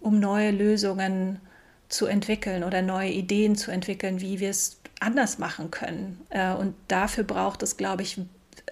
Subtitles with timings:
[0.00, 1.40] um neue Lösungen
[1.88, 6.20] zu entwickeln oder neue Ideen zu entwickeln, wie wir es anders machen können.
[6.30, 8.20] Äh, und dafür braucht es, glaube ich,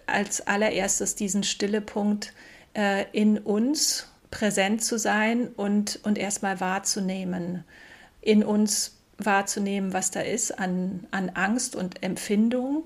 [0.07, 2.33] als allererstes diesen Stillepunkt
[2.75, 7.65] äh, in uns präsent zu sein und, und erstmal wahrzunehmen,
[8.21, 12.85] in uns wahrzunehmen, was da ist an, an Angst und Empfindung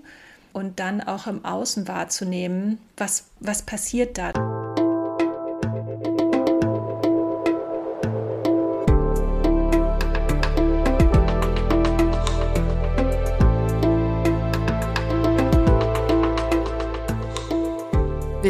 [0.52, 4.52] und dann auch im Außen wahrzunehmen, was, was passiert da.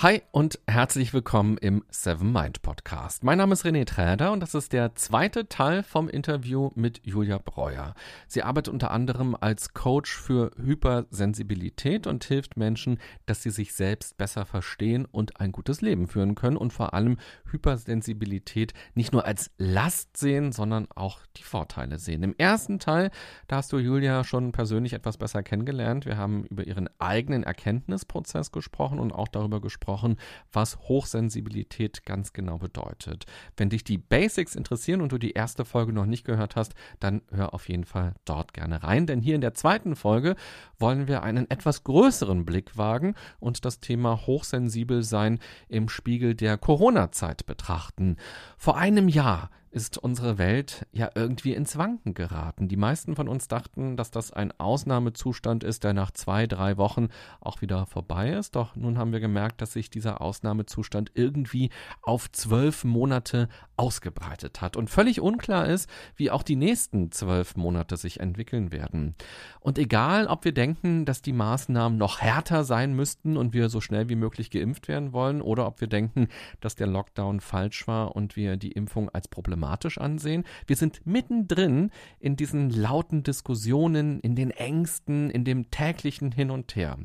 [0.00, 3.24] Hi und herzlich willkommen im Seven Mind Podcast.
[3.24, 7.38] Mein Name ist René Träder und das ist der zweite Teil vom Interview mit Julia
[7.42, 7.94] Breuer.
[8.26, 14.18] Sie arbeitet unter anderem als Coach für Hypersensibilität und hilft Menschen, dass sie sich selbst
[14.18, 17.16] besser verstehen und ein gutes Leben führen können und vor allem
[17.50, 22.22] Hypersensibilität nicht nur als Last sehen, sondern auch die Vorteile sehen.
[22.22, 23.10] Im ersten Teil,
[23.48, 26.04] da hast du Julia schon persönlich etwas besser kennengelernt.
[26.04, 30.16] Wir haben über ihren eigenen Erkenntnisprozess gesprochen und auch darüber gesprochen, gesprochen,
[30.52, 33.24] was Hochsensibilität ganz genau bedeutet.
[33.56, 37.22] Wenn dich die Basics interessieren und du die erste Folge noch nicht gehört hast, dann
[37.30, 40.34] hör auf jeden Fall dort gerne rein, denn hier in der zweiten Folge
[40.78, 46.58] wollen wir einen etwas größeren Blick wagen und das Thema hochsensibel sein im Spiegel der
[46.58, 48.16] Corona-Zeit betrachten.
[48.58, 52.66] Vor einem Jahr ist unsere Welt ja irgendwie ins Wanken geraten.
[52.66, 57.08] Die meisten von uns dachten, dass das ein Ausnahmezustand ist, der nach zwei, drei Wochen
[57.42, 58.56] auch wieder vorbei ist.
[58.56, 61.68] Doch nun haben wir gemerkt, dass sich dieser Ausnahmezustand irgendwie
[62.00, 67.98] auf zwölf Monate ausgebreitet hat und völlig unklar ist, wie auch die nächsten zwölf Monate
[67.98, 69.14] sich entwickeln werden.
[69.60, 73.82] Und egal, ob wir denken, dass die Maßnahmen noch härter sein müssten und wir so
[73.82, 76.28] schnell wie möglich geimpft werden wollen, oder ob wir denken,
[76.60, 80.44] dass der Lockdown falsch war und wir die Impfung als problematisch dramatisch ansehen.
[80.66, 81.90] Wir sind mittendrin
[82.20, 86.98] in diesen lauten Diskussionen, in den Ängsten, in dem täglichen Hin und Her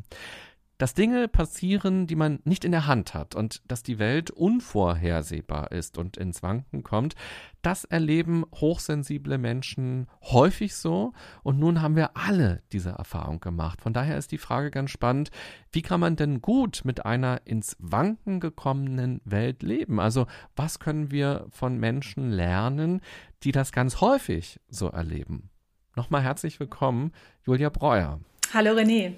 [0.81, 5.71] dass Dinge passieren, die man nicht in der Hand hat und dass die Welt unvorhersehbar
[5.71, 7.13] ist und ins Wanken kommt,
[7.61, 13.79] das erleben hochsensible Menschen häufig so und nun haben wir alle diese Erfahrung gemacht.
[13.79, 15.29] Von daher ist die Frage ganz spannend,
[15.71, 19.99] wie kann man denn gut mit einer ins Wanken gekommenen Welt leben?
[19.99, 20.25] Also
[20.55, 23.01] was können wir von Menschen lernen,
[23.43, 25.51] die das ganz häufig so erleben?
[25.95, 27.11] Nochmal herzlich willkommen,
[27.45, 28.19] Julia Breuer.
[28.51, 29.13] Hallo René.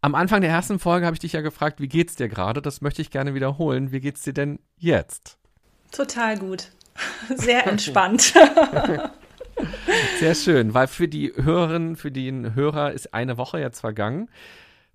[0.00, 2.60] Am Anfang der ersten Folge habe ich dich ja gefragt, wie geht's dir gerade?
[2.60, 3.92] Das möchte ich gerne wiederholen.
[3.92, 5.38] Wie geht's dir denn jetzt?
[5.90, 6.70] Total gut.
[7.36, 8.34] Sehr entspannt.
[10.18, 14.28] Sehr schön, weil für die Hörerinnen, für den Hörer ist eine Woche jetzt vergangen,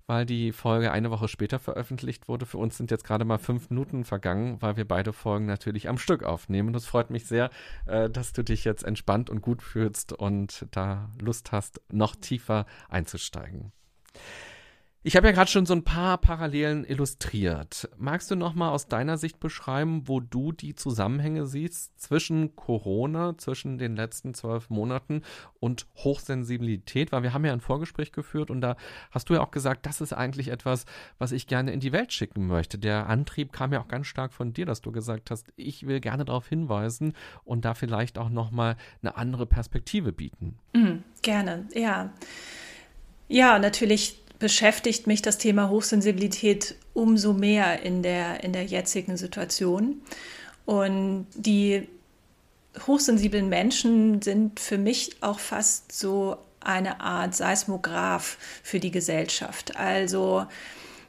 [0.06, 2.46] weil die Folge eine Woche später veröffentlicht wurde.
[2.46, 5.98] Für uns sind jetzt gerade mal fünf Minuten vergangen, weil wir beide Folgen natürlich am
[5.98, 6.68] Stück aufnehmen.
[6.68, 7.50] Und es freut mich sehr,
[7.86, 12.66] äh, dass du dich jetzt entspannt und gut fühlst und da Lust hast, noch tiefer
[12.88, 13.72] einzusteigen.
[15.02, 17.88] Ich habe ja gerade schon so ein paar Parallelen illustriert.
[17.96, 23.38] Magst du noch mal aus deiner Sicht beschreiben, wo du die Zusammenhänge siehst zwischen Corona,
[23.38, 25.22] zwischen den letzten zwölf Monaten
[25.58, 27.12] und Hochsensibilität?
[27.12, 28.76] Weil wir haben ja ein Vorgespräch geführt und da
[29.10, 30.84] hast du ja auch gesagt, das ist eigentlich etwas,
[31.16, 32.78] was ich gerne in die Welt schicken möchte.
[32.78, 36.00] Der Antrieb kam ja auch ganz stark von dir, dass du gesagt hast, ich will
[36.00, 40.58] gerne darauf hinweisen und da vielleicht auch noch mal eine andere Perspektive bieten.
[40.74, 42.12] Mhm, gerne, ja.
[43.28, 50.02] Ja, natürlich beschäftigt mich das Thema Hochsensibilität umso mehr in der, in der jetzigen Situation.
[50.66, 51.86] Und die
[52.86, 59.76] hochsensiblen Menschen sind für mich auch fast so eine Art Seismograph für die Gesellschaft.
[59.76, 60.46] Also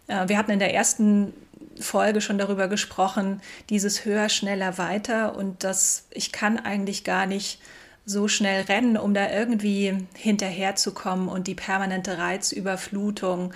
[0.08, 1.34] äh, wir hatten in der ersten
[1.80, 7.60] Folge schon darüber gesprochen, dieses höher, schneller, weiter und das ich kann eigentlich gar nicht
[8.12, 13.54] so schnell rennen, um da irgendwie hinterherzukommen und die permanente Reizüberflutung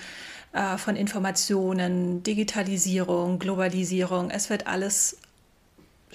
[0.54, 5.18] äh, von Informationen, Digitalisierung, Globalisierung, es wird alles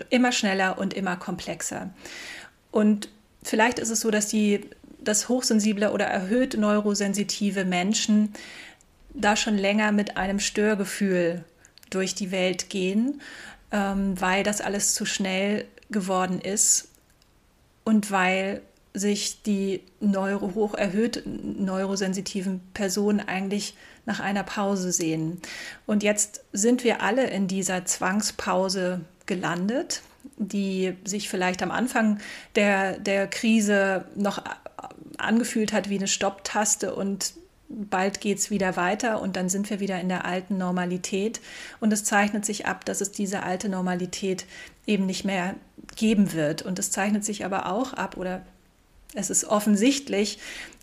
[0.09, 1.91] immer schneller und immer komplexer.
[2.71, 3.09] Und
[3.43, 4.69] vielleicht ist es so, dass die
[5.03, 8.35] dass hochsensible oder erhöht neurosensitive Menschen
[9.15, 11.45] da schon länger mit einem Störgefühl
[11.89, 13.21] durch die Welt gehen,
[13.73, 16.90] ähm, weil das alles zu schnell geworden ist
[17.91, 18.63] und weil
[18.95, 23.75] sich die neuro, hoch erhöht neurosensitiven Personen eigentlich
[24.07, 25.43] nach einer Pause sehen.
[25.87, 30.03] Und jetzt sind wir alle in dieser Zwangspause gelandet,
[30.37, 32.19] die sich vielleicht am Anfang
[32.55, 34.41] der, der Krise noch
[35.19, 37.35] angefühlt hat wie eine Stopptaste und
[37.69, 41.41] bald geht es wieder weiter und dann sind wir wieder in der alten Normalität.
[41.81, 44.47] Und es zeichnet sich ab, dass es diese alte Normalität
[44.87, 45.55] eben nicht mehr
[45.97, 46.63] geben wird.
[46.63, 48.43] Und es zeichnet sich aber auch ab, oder
[49.15, 50.39] es ist offensichtlich,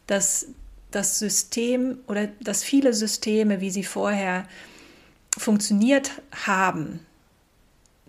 [0.05, 0.47] dass
[0.91, 4.47] das System oder dass viele Systeme, wie sie vorher
[5.37, 6.11] funktioniert
[6.45, 7.05] haben,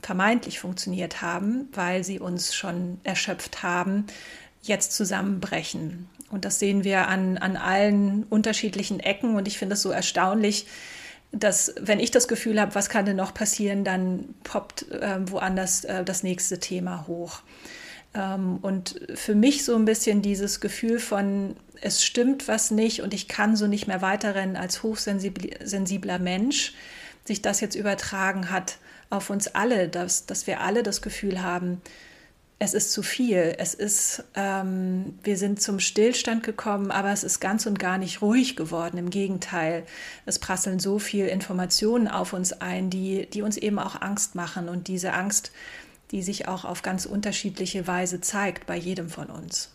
[0.00, 4.06] vermeintlich funktioniert haben, weil sie uns schon erschöpft haben,
[4.62, 6.08] jetzt zusammenbrechen.
[6.30, 9.36] Und das sehen wir an, an allen unterschiedlichen Ecken.
[9.36, 10.66] Und ich finde es so erstaunlich,
[11.32, 15.84] dass wenn ich das Gefühl habe, was kann denn noch passieren, dann poppt äh, woanders
[15.84, 17.42] äh, das nächste Thema hoch.
[18.14, 23.14] Ähm, und für mich so ein bisschen dieses Gefühl von, es stimmt was nicht und
[23.14, 26.72] ich kann so nicht mehr weiterrennen als hochsensibler Mensch,
[27.24, 28.78] sich das jetzt übertragen hat
[29.10, 31.80] auf uns alle, dass, dass wir alle das Gefühl haben,
[32.60, 37.38] es ist zu viel, es ist, ähm, wir sind zum Stillstand gekommen, aber es ist
[37.38, 38.98] ganz und gar nicht ruhig geworden.
[38.98, 39.84] Im Gegenteil,
[40.26, 44.68] es prasseln so viel Informationen auf uns ein, die, die uns eben auch Angst machen
[44.68, 45.52] und diese Angst,
[46.10, 49.70] die sich auch auf ganz unterschiedliche Weise zeigt bei jedem von uns.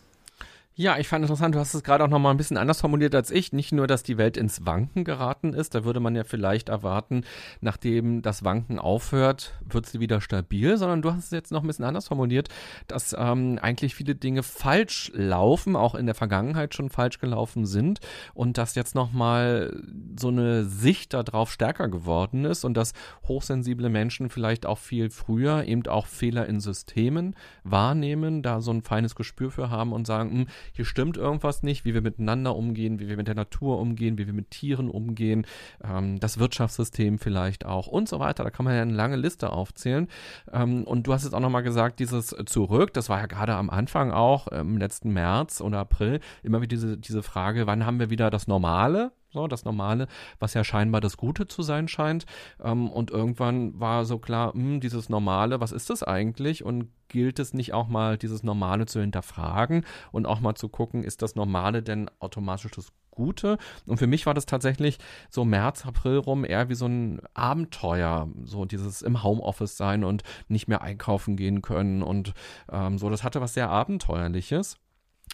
[0.76, 3.30] Ja, ich fand interessant, du hast es gerade auch nochmal ein bisschen anders formuliert als
[3.30, 3.52] ich.
[3.52, 7.22] Nicht nur, dass die Welt ins Wanken geraten ist, da würde man ja vielleicht erwarten,
[7.60, 11.68] nachdem das Wanken aufhört, wird sie wieder stabil, sondern du hast es jetzt noch ein
[11.68, 12.48] bisschen anders formuliert,
[12.88, 18.00] dass ähm, eigentlich viele Dinge falsch laufen, auch in der Vergangenheit schon falsch gelaufen sind
[18.34, 19.80] und dass jetzt nochmal
[20.18, 22.94] so eine Sicht darauf stärker geworden ist und dass
[23.28, 28.82] hochsensible Menschen vielleicht auch viel früher eben auch Fehler in Systemen wahrnehmen, da so ein
[28.82, 32.98] feines Gespür für haben und sagen, hm, hier stimmt irgendwas nicht, wie wir miteinander umgehen,
[32.98, 35.46] wie wir mit der Natur umgehen, wie wir mit Tieren umgehen,
[35.82, 38.44] ähm, das Wirtschaftssystem vielleicht auch und so weiter.
[38.44, 40.08] Da kann man ja eine lange Liste aufzählen.
[40.52, 43.70] Ähm, und du hast jetzt auch nochmal gesagt, dieses Zurück, das war ja gerade am
[43.70, 48.10] Anfang auch im letzten März oder April immer wieder diese, diese Frage, wann haben wir
[48.10, 49.12] wieder das Normale?
[49.34, 50.06] So, das Normale,
[50.38, 52.24] was ja scheinbar das Gute zu sein scheint.
[52.62, 56.64] Ähm, und irgendwann war so klar, mh, hm, dieses Normale, was ist das eigentlich?
[56.64, 61.02] Und gilt es nicht auch mal, dieses Normale zu hinterfragen und auch mal zu gucken,
[61.02, 63.58] ist das Normale denn automatisch das Gute.
[63.86, 64.98] Und für mich war das tatsächlich
[65.30, 70.22] so März, April rum eher wie so ein Abenteuer, so dieses im Homeoffice sein und
[70.46, 72.34] nicht mehr einkaufen gehen können und
[72.70, 73.10] ähm, so.
[73.10, 74.78] Das hatte was sehr Abenteuerliches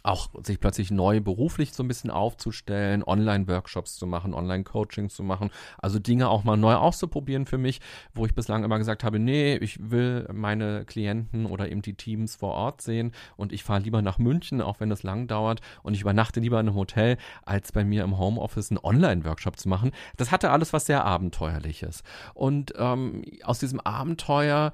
[0.03, 5.51] auch sich plötzlich neu beruflich so ein bisschen aufzustellen, Online-Workshops zu machen, Online-Coaching zu machen,
[5.79, 7.81] also Dinge auch mal neu auszuprobieren für mich,
[8.15, 12.37] wo ich bislang immer gesagt habe, nee, ich will meine Klienten oder eben die Teams
[12.37, 15.95] vor Ort sehen und ich fahre lieber nach München, auch wenn das lang dauert und
[15.95, 19.91] ich übernachte lieber in einem Hotel, als bei mir im Homeoffice einen Online-Workshop zu machen.
[20.17, 22.03] Das hatte alles was sehr Abenteuerliches.
[22.35, 24.73] Und ähm, aus diesem Abenteuer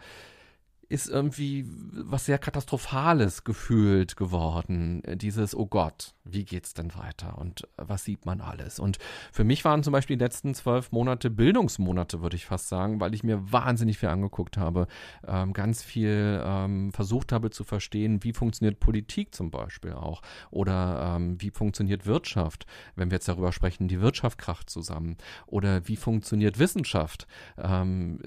[0.88, 5.02] ist irgendwie was sehr Katastrophales gefühlt geworden.
[5.16, 8.78] Dieses, oh Gott, wie geht's denn weiter und was sieht man alles?
[8.78, 8.98] Und
[9.32, 13.14] für mich waren zum Beispiel die letzten zwölf Monate Bildungsmonate, würde ich fast sagen, weil
[13.14, 14.86] ich mir wahnsinnig viel angeguckt habe,
[15.26, 21.16] ähm, ganz viel ähm, versucht habe zu verstehen, wie funktioniert Politik zum Beispiel auch oder
[21.16, 25.16] ähm, wie funktioniert Wirtschaft, wenn wir jetzt darüber sprechen, die Wirtschaft kracht zusammen
[25.46, 27.26] oder wie funktioniert Wissenschaft.
[27.58, 28.20] Ähm,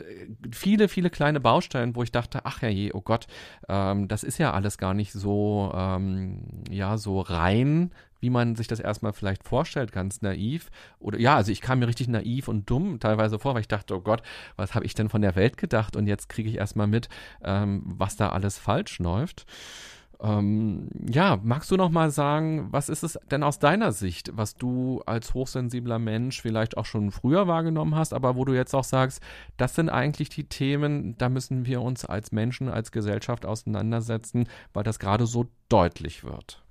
[0.52, 3.28] viele, viele kleine Bausteine, wo ich dachte, ach je, oh Gott,
[3.68, 8.68] ähm, das ist ja alles gar nicht so, ähm, ja, so rein, wie man sich
[8.68, 10.72] das erstmal vielleicht vorstellt, ganz naiv.
[11.00, 13.96] Oder ja, also ich kam mir richtig naiv und dumm teilweise vor, weil ich dachte,
[13.96, 14.22] oh Gott,
[14.56, 15.96] was habe ich denn von der Welt gedacht?
[15.96, 17.08] Und jetzt kriege ich erstmal mit,
[17.44, 19.46] ähm, was da alles falsch läuft.
[20.22, 24.56] Ähm, ja, magst du noch mal sagen, was ist es denn aus deiner Sicht, was
[24.56, 28.84] du als hochsensibler Mensch vielleicht auch schon früher wahrgenommen hast, aber wo du jetzt auch
[28.84, 29.22] sagst,
[29.56, 34.84] das sind eigentlich die Themen, da müssen wir uns als Menschen, als Gesellschaft auseinandersetzen, weil
[34.84, 36.62] das gerade so deutlich wird?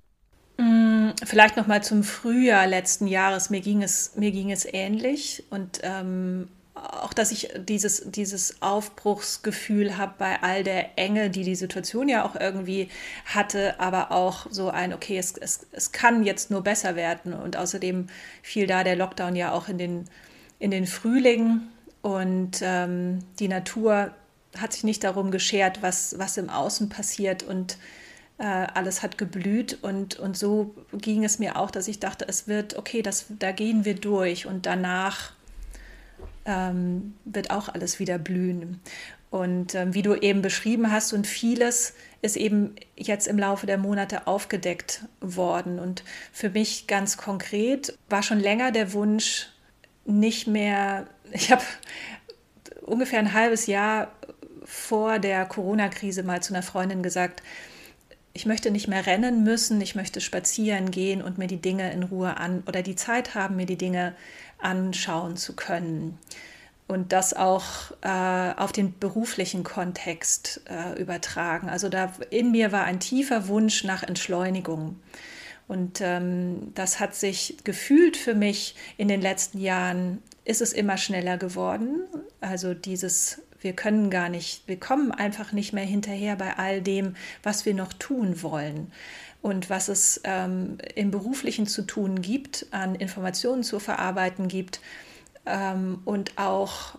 [0.57, 3.49] Mm, vielleicht noch mal zum Frühjahr letzten Jahres.
[3.49, 6.49] Mir ging es, mir ging es ähnlich und ähm,
[7.03, 12.25] auch, dass ich dieses, dieses Aufbruchsgefühl habe bei all der Enge, die die Situation ja
[12.25, 12.89] auch irgendwie
[13.25, 17.33] hatte, aber auch so ein, okay, es, es, es kann jetzt nur besser werden.
[17.33, 18.07] Und außerdem
[18.41, 20.05] fiel da der Lockdown ja auch in den,
[20.59, 21.61] in den Frühling.
[22.01, 24.11] Und ähm, die Natur
[24.57, 27.77] hat sich nicht darum geschert, was, was im Außen passiert und
[28.39, 29.77] äh, alles hat geblüht.
[29.81, 33.51] Und, und so ging es mir auch, dass ich dachte, es wird, okay, das, da
[33.51, 34.45] gehen wir durch.
[34.45, 35.33] Und danach
[36.45, 38.79] ähm, wird auch alles wieder blühen.
[39.31, 43.77] Und ähm, wie du eben beschrieben hast, und vieles ist eben jetzt im Laufe der
[43.77, 45.79] Monate aufgedeckt worden.
[45.79, 46.03] Und
[46.33, 49.49] für mich ganz konkret war schon länger der Wunsch,
[50.05, 51.61] nicht mehr, ich habe
[52.81, 54.11] ungefähr ein halbes Jahr
[54.65, 57.41] vor der Corona-Krise mal zu einer Freundin gesagt,
[58.33, 62.03] Ich möchte nicht mehr rennen müssen, ich möchte spazieren gehen und mir die Dinge in
[62.03, 64.15] Ruhe an oder die Zeit haben, mir die Dinge
[64.59, 66.17] anschauen zu können.
[66.87, 71.69] Und das auch äh, auf den beruflichen Kontext äh, übertragen.
[71.69, 74.99] Also da in mir war ein tiefer Wunsch nach Entschleunigung.
[75.67, 80.97] Und ähm, das hat sich gefühlt für mich in den letzten Jahren, ist es immer
[80.97, 82.01] schneller geworden.
[82.41, 87.15] Also dieses, wir können gar nicht, wir kommen einfach nicht mehr hinterher bei all dem,
[87.43, 88.91] was wir noch tun wollen.
[89.41, 94.81] Und was es ähm, im beruflichen zu tun gibt, an Informationen zu verarbeiten gibt
[95.45, 96.97] ähm, und auch,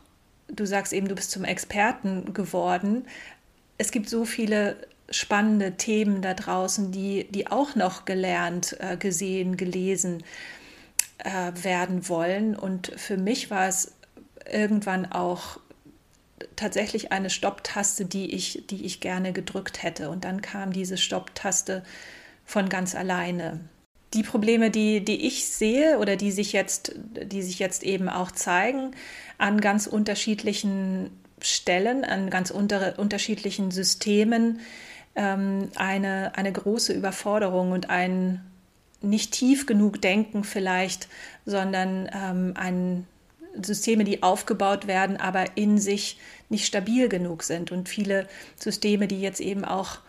[0.49, 3.05] du sagst eben, du bist zum Experten geworden.
[3.77, 4.77] Es gibt so viele
[5.11, 10.23] spannende Themen da draußen, die, die auch noch gelernt, äh, gesehen, gelesen
[11.19, 12.57] äh, werden wollen.
[12.57, 13.93] Und für mich war es
[14.51, 15.59] irgendwann auch
[16.57, 20.11] tatsächlich eine Stopptaste, die ich, die ich gerne gedrückt hätte.
[20.11, 21.83] Und dann kam diese Stopptaste
[22.51, 23.61] von ganz alleine.
[24.13, 28.33] Die Probleme, die, die ich sehe oder die sich jetzt, die sich jetzt eben auch
[28.33, 28.91] zeigen,
[29.39, 34.61] an ganz unterschiedlichen Stellen, an ganz unter, unterschiedlichen Systemen,
[35.15, 38.45] ähm, eine, eine große Überforderung und ein
[39.01, 41.09] nicht tief genug Denken vielleicht,
[41.47, 43.07] sondern ähm, ein
[43.63, 48.27] Systeme, die aufgebaut werden, aber in sich nicht stabil genug sind und viele
[48.57, 50.01] Systeme, die jetzt eben auch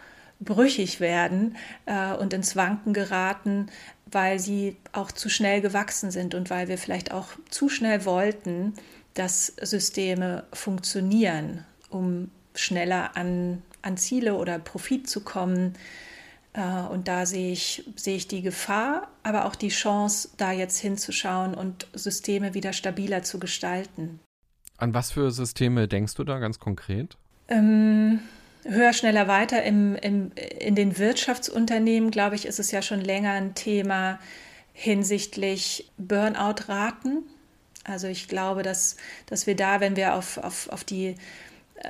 [0.41, 1.55] brüchig werden
[1.85, 3.67] äh, und ins Wanken geraten,
[4.05, 8.73] weil sie auch zu schnell gewachsen sind und weil wir vielleicht auch zu schnell wollten,
[9.13, 15.73] dass Systeme funktionieren, um schneller an an Ziele oder Profit zu kommen.
[16.53, 20.79] Äh, und da sehe ich, sehe ich die Gefahr, aber auch die Chance, da jetzt
[20.79, 24.19] hinzuschauen und Systeme wieder stabiler zu gestalten.
[24.77, 27.17] An was für Systeme denkst du da ganz konkret?
[27.47, 28.19] Ähm,
[28.63, 29.63] höher, schneller, weiter.
[29.63, 34.19] Im, im, in den Wirtschaftsunternehmen, glaube ich, ist es ja schon länger ein Thema
[34.73, 37.23] hinsichtlich Burnout-Raten.
[37.83, 41.15] Also ich glaube, dass, dass wir da, wenn wir auf, auf, auf die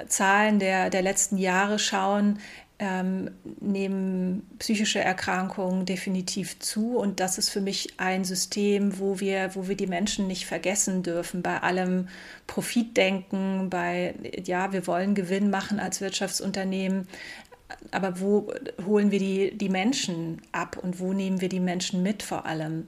[0.08, 2.40] Zahlen der, der letzten Jahre schauen,
[2.82, 6.98] ähm, nehmen psychische Erkrankungen definitiv zu.
[6.98, 11.04] Und das ist für mich ein System, wo wir, wo wir die Menschen nicht vergessen
[11.04, 11.44] dürfen.
[11.44, 12.08] Bei allem
[12.48, 17.08] Profitdenken, bei, ja, wir wollen Gewinn machen als Wirtschaftsunternehmen.
[17.92, 18.52] Aber wo
[18.84, 22.86] holen wir die, die Menschen ab und wo nehmen wir die Menschen mit vor allem?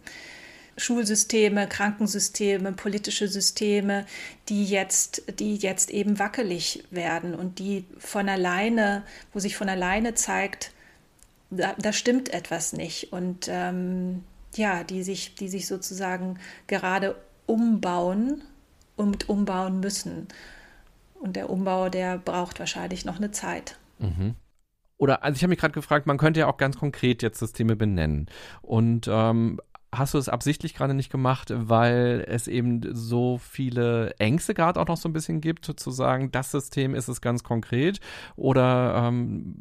[0.78, 4.06] Schulsysteme, Krankensysteme, politische Systeme,
[4.50, 9.04] die jetzt, die jetzt eben wackelig werden und die von alleine,
[9.34, 10.72] wo sich von alleine zeigt,
[11.50, 14.24] da, da stimmt etwas nicht und ähm,
[14.56, 17.16] ja, die sich, die sich sozusagen gerade
[17.46, 18.42] umbauen
[18.96, 20.28] und umbauen müssen.
[21.20, 23.78] Und der Umbau, der braucht wahrscheinlich noch eine Zeit.
[24.00, 24.36] Mhm
[25.04, 27.76] oder also ich habe mich gerade gefragt, man könnte ja auch ganz konkret jetzt Systeme
[27.76, 28.28] benennen.
[28.62, 29.60] Und ähm,
[29.94, 34.88] hast du es absichtlich gerade nicht gemacht, weil es eben so viele Ängste gerade auch
[34.88, 38.00] noch so ein bisschen gibt, zu sagen, das System ist es ganz konkret
[38.36, 39.56] oder, ähm,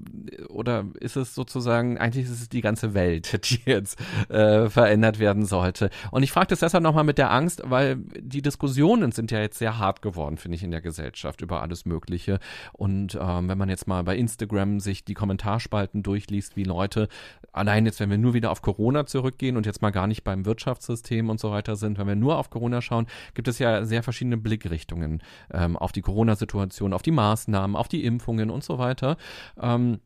[0.49, 5.45] oder ist es sozusagen, eigentlich ist es die ganze Welt, die jetzt äh, verändert werden
[5.45, 5.91] sollte.
[6.11, 9.59] Und ich frage das deshalb nochmal mit der Angst, weil die Diskussionen sind ja jetzt
[9.59, 12.39] sehr hart geworden, finde ich, in der Gesellschaft über alles Mögliche.
[12.73, 17.09] Und ähm, wenn man jetzt mal bei Instagram sich die Kommentarspalten durchliest, wie Leute,
[17.53, 20.45] allein jetzt, wenn wir nur wieder auf Corona zurückgehen und jetzt mal gar nicht beim
[20.47, 21.99] Wirtschaftssystem und so weiter sind.
[21.99, 26.03] Wenn wir nur auf Corona schauen, gibt es ja sehr verschiedene Blickrichtungen ähm, auf die
[26.03, 29.17] Corona-Situation, auf die Maßnahmen, auf die Impfungen und so weiter.
[29.61, 30.01] Ähm,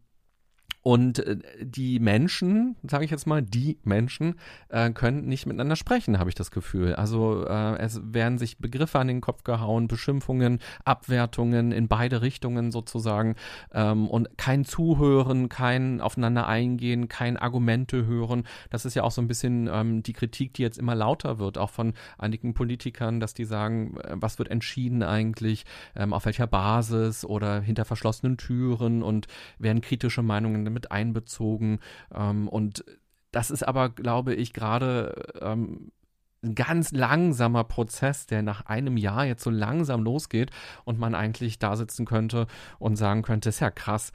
[0.86, 4.36] und äh, die Menschen, sage ich jetzt mal, die Menschen
[4.68, 6.94] äh, können nicht miteinander sprechen, habe ich das Gefühl.
[6.94, 12.70] Also äh, es werden sich Begriffe an den Kopf gehauen, Beschimpfungen, Abwertungen in beide Richtungen
[12.70, 13.34] sozusagen
[13.74, 18.44] ähm, und kein Zuhören, kein aufeinander eingehen, kein Argumente hören.
[18.70, 21.58] Das ist ja auch so ein bisschen ähm, die Kritik, die jetzt immer lauter wird,
[21.58, 25.64] auch von einigen Politikern, dass die sagen, äh, was wird entschieden eigentlich,
[25.96, 29.26] ähm, auf welcher Basis oder hinter verschlossenen Türen und
[29.58, 31.80] werden kritische Meinungen mit einbezogen.
[32.14, 32.84] Ähm, und
[33.32, 35.90] das ist aber, glaube ich, gerade ähm,
[36.44, 40.50] ein ganz langsamer Prozess, der nach einem Jahr jetzt so langsam losgeht
[40.84, 42.46] und man eigentlich da sitzen könnte
[42.78, 44.12] und sagen könnte, ist ja krass,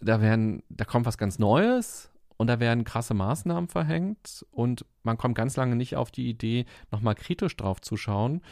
[0.00, 5.16] da werden, da kommt was ganz Neues und da werden krasse Maßnahmen verhängt und man
[5.16, 8.42] kommt ganz lange nicht auf die Idee, nochmal kritisch drauf zu schauen.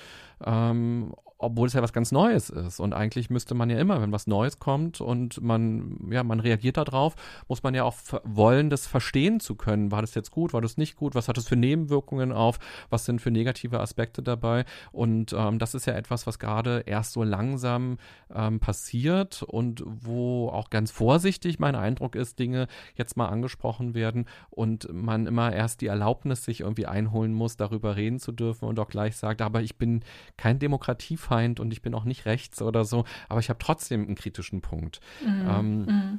[0.45, 2.81] Ähm, obwohl es ja was ganz Neues ist.
[2.81, 6.77] Und eigentlich müsste man ja immer, wenn was Neues kommt und man, ja, man reagiert
[6.77, 7.15] darauf,
[7.49, 9.91] muss man ja auch wollen, das verstehen zu können.
[9.91, 12.59] War das jetzt gut, war das nicht gut, was hat es für Nebenwirkungen auf,
[12.91, 14.67] was sind für negative Aspekte dabei?
[14.93, 17.97] Und ähm, das ist ja etwas, was gerade erst so langsam
[18.35, 24.27] ähm, passiert und wo auch ganz vorsichtig mein Eindruck ist, Dinge jetzt mal angesprochen werden
[24.51, 28.79] und man immer erst die Erlaubnis sich irgendwie einholen muss, darüber reden zu dürfen und
[28.79, 30.03] auch gleich sagt, aber ich bin
[30.37, 34.03] kein Demokratiefeind Feind und ich bin auch nicht rechts oder so, aber ich habe trotzdem
[34.03, 35.01] einen kritischen Punkt.
[35.25, 35.49] Mhm.
[35.49, 36.19] Ähm, mhm.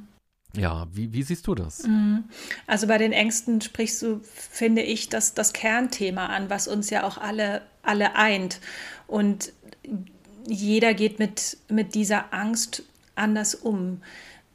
[0.56, 1.82] Ja, wie, wie, siehst du das?
[1.86, 2.24] Mhm.
[2.66, 7.04] Also bei den Ängsten sprichst du, finde ich, das, das Kernthema an, was uns ja
[7.04, 8.60] auch alle, alle eint.
[9.06, 9.52] Und
[10.46, 12.82] jeder geht mit, mit dieser Angst
[13.14, 14.00] anders um.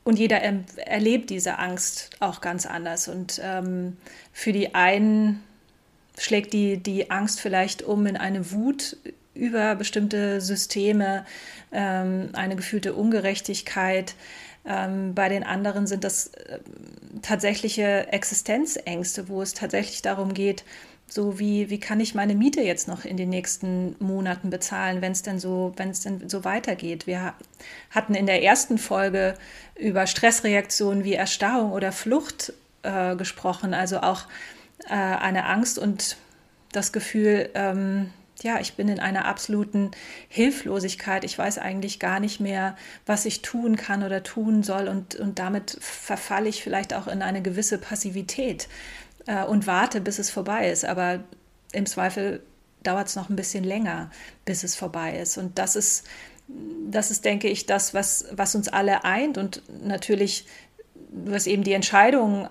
[0.03, 3.07] Und jeder er, erlebt diese Angst auch ganz anders.
[3.07, 3.97] Und ähm,
[4.33, 5.43] für die einen
[6.17, 8.97] schlägt die, die Angst vielleicht um in eine Wut
[9.37, 11.25] über bestimmte Systeme,
[11.71, 14.15] ähm, eine gefühlte Ungerechtigkeit.
[14.65, 16.59] Ähm, bei den anderen sind das äh,
[17.21, 20.63] tatsächliche Existenzängste, wo es tatsächlich darum geht,
[21.09, 25.13] so wie, wie kann ich meine Miete jetzt noch in den nächsten Monaten bezahlen, wenn
[25.13, 27.07] es denn so, wenn es denn so weitergeht.
[27.07, 27.33] Wir
[27.91, 29.35] hatten in der ersten Folge
[29.75, 32.51] über Stressreaktionen wie Erstarrung oder Flucht
[32.83, 34.23] äh, gesprochen, also auch
[34.89, 36.17] äh, eine Angst und
[36.73, 38.11] das Gefühl, ähm,
[38.43, 39.91] ja, ich bin in einer absoluten
[40.27, 41.23] Hilflosigkeit.
[41.23, 42.75] Ich weiß eigentlich gar nicht mehr,
[43.05, 44.87] was ich tun kann oder tun soll.
[44.87, 48.67] Und, und damit verfalle ich vielleicht auch in eine gewisse Passivität
[49.25, 50.85] äh, und warte, bis es vorbei ist.
[50.85, 51.21] Aber
[51.71, 52.43] im Zweifel
[52.83, 54.11] dauert es noch ein bisschen länger,
[54.45, 55.37] bis es vorbei ist.
[55.37, 56.05] Und das ist,
[56.47, 59.39] das ist, denke ich, das, was, was uns alle eint.
[59.39, 60.45] Und natürlich,
[61.11, 62.47] du hast eben die Entscheidung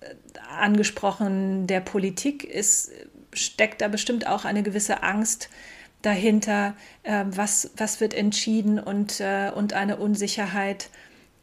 [0.00, 0.14] äh,
[0.58, 2.90] angesprochen, der Politik ist
[3.32, 5.48] steckt da bestimmt auch eine gewisse Angst
[6.02, 10.88] dahinter, äh, was, was wird entschieden und, äh, und eine Unsicherheit,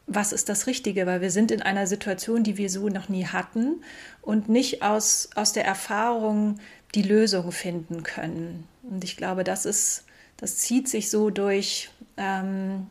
[0.06, 3.26] was ist das Richtige, weil wir sind in einer Situation, die wir so noch nie
[3.26, 3.82] hatten
[4.22, 6.58] und nicht aus, aus der Erfahrung
[6.94, 8.66] die Lösung finden können.
[8.82, 10.04] Und ich glaube, das ist,
[10.38, 12.86] das zieht sich so durch, ähm,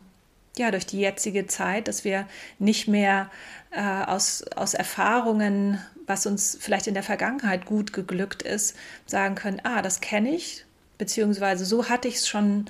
[0.58, 2.26] ja, durch die jetzige Zeit, dass wir
[2.58, 3.30] nicht mehr
[3.70, 9.60] äh, aus, aus Erfahrungen, was uns vielleicht in der Vergangenheit gut geglückt ist, sagen können,
[9.64, 10.64] ah, das kenne ich,
[10.96, 12.66] beziehungsweise so hatte ich es schon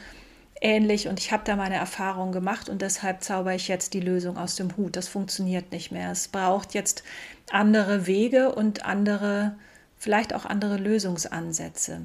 [0.60, 4.36] ähnlich und ich habe da meine Erfahrungen gemacht und deshalb zauber ich jetzt die Lösung
[4.36, 4.96] aus dem Hut.
[4.96, 6.10] Das funktioniert nicht mehr.
[6.10, 7.04] Es braucht jetzt
[7.50, 9.56] andere Wege und andere,
[9.96, 12.00] vielleicht auch andere Lösungsansätze.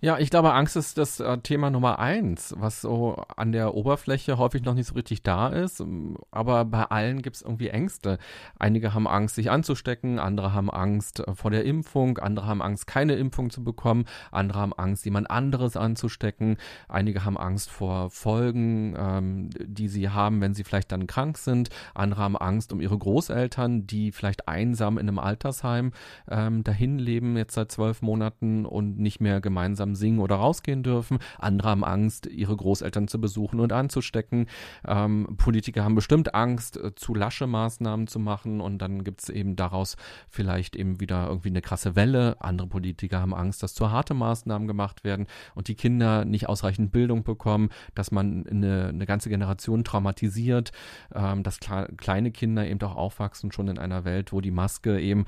[0.00, 4.36] Ja, ich glaube, Angst ist das äh, Thema Nummer eins, was so an der Oberfläche
[4.36, 5.80] häufig noch nicht so richtig da ist.
[5.80, 8.18] Ähm, aber bei allen gibt es irgendwie Ängste.
[8.58, 12.86] Einige haben Angst, sich anzustecken, andere haben Angst äh, vor der Impfung, andere haben Angst,
[12.86, 18.94] keine Impfung zu bekommen, andere haben Angst, jemand anderes anzustecken, einige haben Angst vor Folgen,
[18.98, 22.98] ähm, die sie haben, wenn sie vielleicht dann krank sind, andere haben Angst um ihre
[22.98, 25.92] Großeltern, die vielleicht einsam in einem Altersheim
[26.30, 30.82] ähm, dahin leben, jetzt seit zwölf Monaten und nicht mehr gemeinsam gemeinsam singen oder rausgehen
[30.82, 31.18] dürfen.
[31.38, 34.46] Andere haben Angst, ihre Großeltern zu besuchen und anzustecken.
[34.86, 39.28] Ähm, Politiker haben bestimmt Angst, äh, zu lasche Maßnahmen zu machen und dann gibt es
[39.28, 39.96] eben daraus
[40.28, 42.36] vielleicht eben wieder irgendwie eine krasse Welle.
[42.40, 46.92] Andere Politiker haben Angst, dass zu harte Maßnahmen gemacht werden und die Kinder nicht ausreichend
[46.92, 50.72] Bildung bekommen, dass man eine, eine ganze Generation traumatisiert,
[51.14, 55.24] ähm, dass kleine Kinder eben auch aufwachsen schon in einer Welt, wo die Maske eben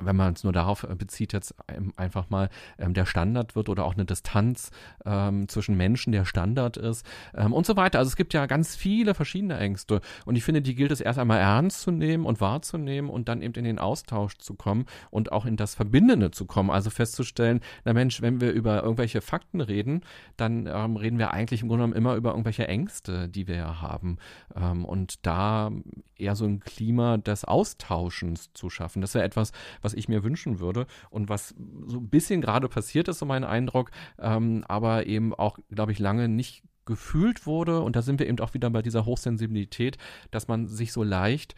[0.00, 1.54] wenn man es nur darauf äh, bezieht, jetzt
[1.96, 4.70] einfach mal ähm, der Standard wird oder auch eine Distanz
[5.04, 7.98] ähm, zwischen Menschen der Standard ist ähm, und so weiter.
[7.98, 11.18] Also es gibt ja ganz viele verschiedene Ängste und ich finde, die gilt es erst
[11.18, 15.32] einmal ernst zu nehmen und wahrzunehmen und dann eben in den Austausch zu kommen und
[15.32, 16.70] auch in das Verbindende zu kommen.
[16.70, 20.02] Also festzustellen, na Mensch, wenn wir über irgendwelche Fakten reden,
[20.36, 23.80] dann ähm, reden wir eigentlich im Grunde genommen immer über irgendwelche Ängste, die wir ja
[23.80, 24.18] haben
[24.56, 25.70] ähm, und da
[26.16, 29.00] eher so ein Klima des Austauschens zu schaffen.
[29.00, 31.54] Das wäre etwas, was ich mir wünschen würde und was
[31.86, 35.98] so ein bisschen gerade passiert ist, so mein Eindruck, ähm, aber eben auch, glaube ich,
[35.98, 37.80] lange nicht gefühlt wurde.
[37.80, 39.96] Und da sind wir eben auch wieder bei dieser Hochsensibilität,
[40.30, 41.54] dass man sich so leicht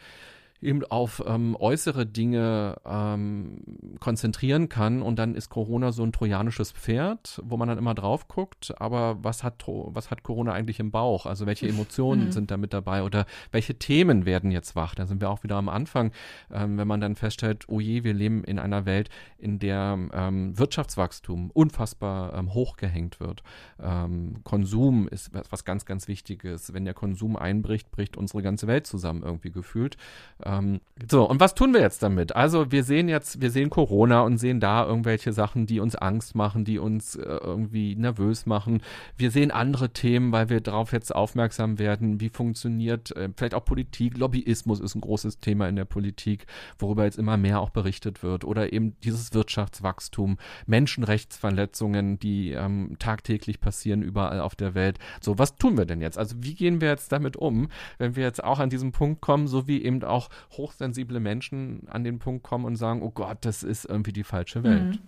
[0.63, 3.57] eben auf ähm, äußere Dinge ähm,
[3.99, 8.27] konzentrieren kann und dann ist Corona so ein trojanisches Pferd, wo man dann immer drauf
[8.27, 11.25] guckt, aber was hat, was hat Corona eigentlich im Bauch?
[11.25, 12.31] Also welche Emotionen mhm.
[12.31, 14.95] sind da mit dabei oder welche Themen werden jetzt wach?
[14.95, 16.11] Da sind wir auch wieder am Anfang,
[16.51, 20.57] ähm, wenn man dann feststellt, oh je, wir leben in einer Welt, in der ähm,
[20.57, 23.43] Wirtschaftswachstum unfassbar ähm, hochgehängt wird.
[23.81, 26.73] Ähm, Konsum ist was ganz, ganz Wichtiges.
[26.73, 29.97] Wenn der Konsum einbricht, bricht unsere ganze Welt zusammen irgendwie gefühlt.
[30.39, 32.35] Äh, ähm, so, und was tun wir jetzt damit?
[32.35, 36.35] Also wir sehen jetzt, wir sehen Corona und sehen da irgendwelche Sachen, die uns Angst
[36.35, 38.81] machen, die uns äh, irgendwie nervös machen.
[39.17, 43.65] Wir sehen andere Themen, weil wir darauf jetzt aufmerksam werden, wie funktioniert äh, vielleicht auch
[43.65, 44.17] Politik.
[44.17, 46.45] Lobbyismus ist ein großes Thema in der Politik,
[46.77, 48.45] worüber jetzt immer mehr auch berichtet wird.
[48.45, 50.37] Oder eben dieses Wirtschaftswachstum,
[50.67, 54.99] Menschenrechtsverletzungen, die ähm, tagtäglich passieren überall auf der Welt.
[55.19, 56.17] So, was tun wir denn jetzt?
[56.17, 59.47] Also wie gehen wir jetzt damit um, wenn wir jetzt auch an diesem Punkt kommen,
[59.47, 63.63] so wie eben auch hochsensible Menschen an den Punkt kommen und sagen, oh Gott, das
[63.63, 64.83] ist irgendwie die falsche Welt.
[64.83, 64.99] Mhm.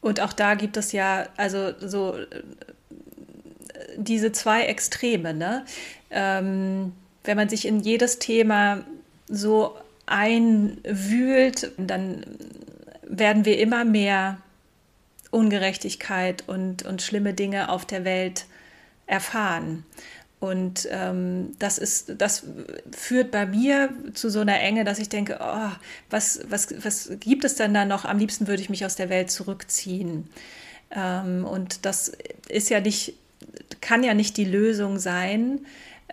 [0.00, 2.42] Und auch da gibt es ja, also so äh,
[3.96, 5.64] diese zwei Extreme, ne?
[6.10, 6.92] Ähm,
[7.24, 8.84] wenn man sich in jedes Thema
[9.28, 9.74] so
[10.06, 12.24] einwühlt, dann
[13.02, 14.38] werden wir immer mehr
[15.30, 18.46] Ungerechtigkeit und, und schlimme Dinge auf der Welt
[19.06, 19.84] erfahren.
[20.44, 22.44] Und ähm, das ist, das
[22.94, 25.70] führt bei mir zu so einer Enge, dass ich denke, oh,
[26.10, 28.04] was, was, was gibt es denn da noch?
[28.04, 30.28] Am liebsten würde ich mich aus der Welt zurückziehen.
[30.90, 32.12] Ähm, und das
[32.50, 33.14] ist ja nicht,
[33.80, 35.60] kann ja nicht die Lösung sein,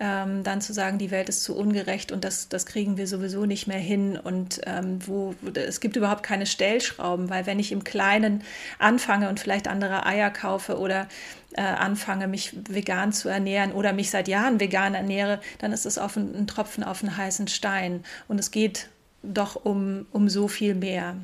[0.04, 3.46] ähm, dann zu sagen, die Welt ist zu ungerecht und das, das kriegen wir sowieso
[3.46, 7.84] nicht mehr hin und ähm, wo, es gibt überhaupt keine Stellschrauben, weil wenn ich im
[7.84, 8.44] Kleinen
[8.80, 11.08] anfange und vielleicht andere Eier kaufe oder
[11.54, 16.00] äh, anfange, mich vegan zu ernähren oder mich seit Jahren vegan ernähre, dann ist es
[16.00, 18.90] auf ein, ein Tropfen auf einen heißen Stein und es geht
[19.22, 21.16] doch um, um so viel mehr.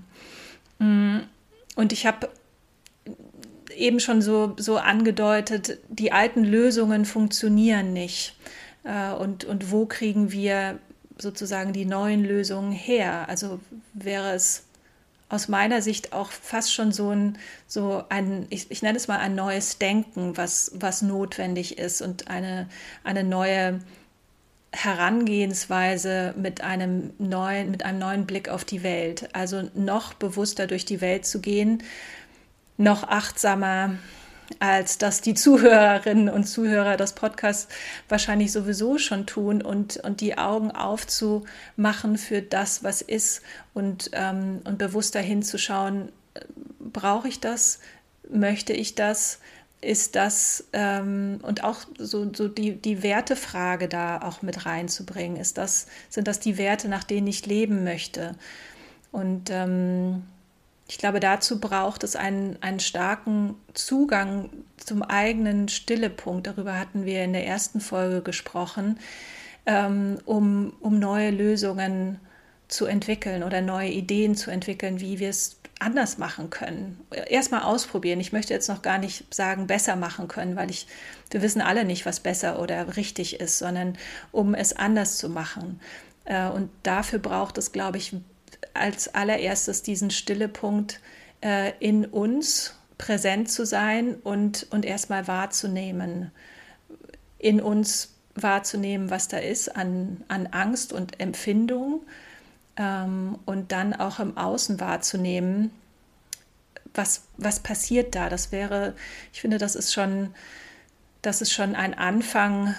[0.77, 1.21] Mm,
[1.75, 2.29] und ich habe
[3.75, 8.35] eben schon so, so angedeutet, die alten Lösungen funktionieren nicht.
[8.87, 10.79] Äh, und, und wo kriegen wir
[11.17, 13.27] sozusagen die neuen Lösungen her?
[13.27, 13.59] Also
[13.93, 14.63] wäre es
[15.29, 19.19] aus meiner Sicht auch fast schon so ein, so ein ich, ich nenne es mal
[19.19, 22.69] ein neues Denken, was, was notwendig ist und eine,
[23.03, 23.81] eine neue
[24.71, 29.29] Herangehensweise mit einem neuen, mit einem neuen Blick auf die Welt.
[29.33, 31.83] Also noch bewusster durch die Welt zu gehen,
[32.77, 33.95] noch achtsamer,
[34.59, 37.67] als das die Zuhörerinnen und Zuhörer des Podcasts
[38.09, 43.41] wahrscheinlich sowieso schon tun und, und die Augen aufzumachen für das, was ist
[43.73, 46.11] und, ähm, und bewusster hinzuschauen,
[46.79, 47.79] brauche ich das,
[48.29, 49.39] möchte ich das,
[49.79, 55.37] ist das ähm, und auch so, so die, die Wertefrage da auch mit reinzubringen.
[55.37, 58.35] Ist das, sind das die Werte, nach denen ich leben möchte?
[59.11, 60.23] Und ähm,
[60.87, 66.47] ich glaube, dazu braucht es einen, einen starken Zugang zum eigenen Stillepunkt.
[66.47, 68.99] Darüber hatten wir in der ersten Folge gesprochen,
[69.65, 72.19] ähm, um, um neue Lösungen
[72.69, 76.99] zu entwickeln oder neue Ideen zu entwickeln, wie wir es anders machen können.
[77.11, 78.19] Erstmal ausprobieren.
[78.19, 80.87] Ich möchte jetzt noch gar nicht sagen, besser machen können, weil ich,
[81.29, 83.97] wir wissen alle nicht, was besser oder richtig ist, sondern
[84.31, 85.79] um es anders zu machen.
[86.25, 88.15] Äh, und dafür braucht es, glaube ich,
[88.73, 90.99] als allererstes diesen Stillepunkt
[91.41, 96.31] äh, in uns präsent zu sein und, und erstmal wahrzunehmen,
[97.37, 102.01] in uns wahrzunehmen, was da ist an, an Angst und Empfindung
[102.75, 105.71] ähm, und dann auch im Außen wahrzunehmen,
[106.93, 108.29] was, was passiert da.
[108.29, 108.95] Das wäre,
[109.33, 110.33] ich finde, das ist schon,
[111.21, 112.75] das ist schon ein Anfang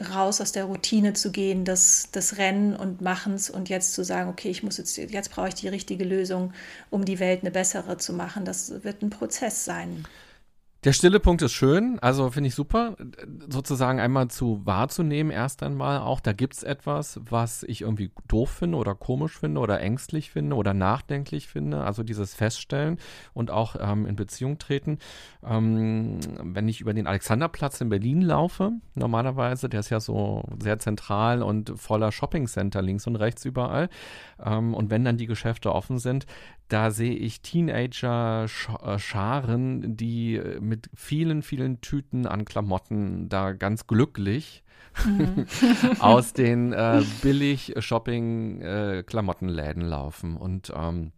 [0.00, 4.30] raus aus der Routine zu gehen, des, des Rennen und Machens und jetzt zu sagen,
[4.30, 6.52] okay, ich muss jetzt, jetzt brauche ich die richtige Lösung,
[6.90, 8.44] um die Welt eine bessere zu machen.
[8.44, 10.06] Das wird ein Prozess sein.
[10.84, 12.96] Der stille Punkt ist schön, also finde ich super,
[13.48, 18.78] sozusagen einmal zu wahrzunehmen, erst einmal auch, da gibt's etwas, was ich irgendwie doof finde
[18.78, 22.98] oder komisch finde oder ängstlich finde oder nachdenklich finde, also dieses Feststellen
[23.32, 24.98] und auch ähm, in Beziehung treten.
[25.46, 30.80] Ähm, wenn ich über den Alexanderplatz in Berlin laufe, normalerweise, der ist ja so sehr
[30.80, 33.88] zentral und voller Shoppingcenter links und rechts überall,
[34.44, 36.26] ähm, und wenn dann die Geschäfte offen sind,
[36.72, 44.64] da sehe ich Teenager-Scharen, die äh, mit vielen, vielen Tüten an Klamotten da ganz glücklich
[45.04, 45.44] mhm.
[45.98, 50.38] aus den äh, Billig-Shopping-Klamottenläden äh, laufen.
[50.38, 51.12] Und ähm,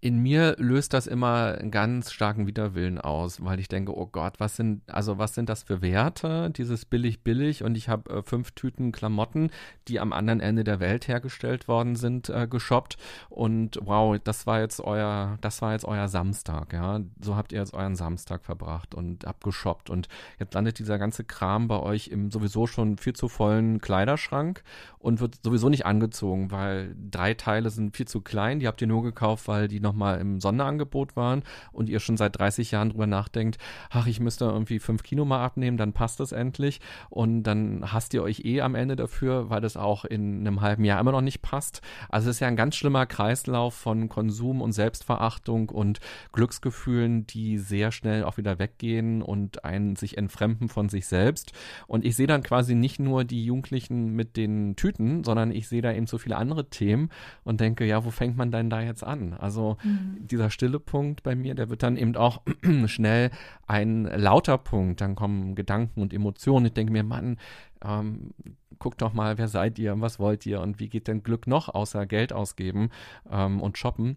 [0.00, 4.34] in mir löst das immer einen ganz starken Widerwillen aus, weil ich denke, oh Gott,
[4.38, 8.22] was sind, also was sind das für Werte, dieses billig billig und ich habe äh,
[8.22, 9.50] fünf Tüten Klamotten,
[9.88, 12.98] die am anderen Ende der Welt hergestellt worden sind, äh, geshoppt.
[13.30, 17.60] Und wow, das war jetzt euer, das war jetzt euer Samstag, ja, so habt ihr
[17.60, 22.30] jetzt euren Samstag verbracht und habt und jetzt landet dieser ganze Kram bei euch im
[22.30, 24.62] sowieso schon viel zu vollen Kleiderschrank
[24.98, 28.88] und wird sowieso nicht angezogen, weil drei Teile sind viel zu klein, die habt ihr
[28.88, 32.90] nur gekauft, weil die noch nochmal im Sonderangebot waren und ihr schon seit 30 Jahren
[32.90, 33.56] drüber nachdenkt,
[33.90, 38.12] ach, ich müsste irgendwie fünf Kilo mal abnehmen, dann passt das endlich und dann hasst
[38.12, 41.22] ihr euch eh am Ende dafür, weil das auch in einem halben Jahr immer noch
[41.22, 41.80] nicht passt.
[42.10, 46.00] Also es ist ja ein ganz schlimmer Kreislauf von Konsum und Selbstverachtung und
[46.32, 51.52] Glücksgefühlen, die sehr schnell auch wieder weggehen und einen sich entfremden von sich selbst.
[51.86, 55.80] Und ich sehe dann quasi nicht nur die Jugendlichen mit den Tüten, sondern ich sehe
[55.80, 57.08] da eben so viele andere Themen
[57.44, 59.32] und denke, ja, wo fängt man denn da jetzt an?
[59.32, 60.18] Also mhm.
[60.20, 62.42] dieser stille Punkt bei mir, der wird dann eben auch
[62.86, 63.30] schnell
[63.66, 65.00] ein lauter Punkt.
[65.00, 66.66] Dann kommen Gedanken und Emotionen.
[66.66, 67.38] Ich denke mir, Mann,
[67.84, 68.32] ähm,
[68.78, 71.68] guckt doch mal, wer seid ihr, was wollt ihr und wie geht denn Glück noch
[71.68, 72.90] außer Geld ausgeben
[73.30, 74.16] ähm, und shoppen?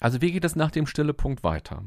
[0.00, 1.82] Also wie geht es nach dem stille Punkt weiter?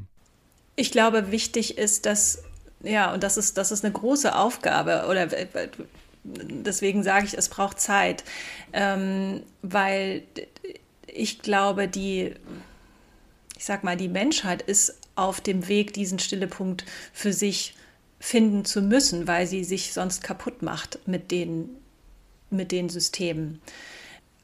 [0.75, 2.43] Ich glaube, wichtig ist, dass,
[2.81, 5.27] ja, und das ist, das ist eine große Aufgabe, oder
[6.23, 8.23] deswegen sage ich, es braucht Zeit,
[8.73, 10.23] ähm, weil
[11.07, 12.33] ich glaube, die,
[13.59, 17.75] ich sag mal, die Menschheit ist auf dem Weg, diesen Stillepunkt für sich
[18.17, 21.69] finden zu müssen, weil sie sich sonst kaputt macht mit den,
[22.49, 23.61] mit den Systemen.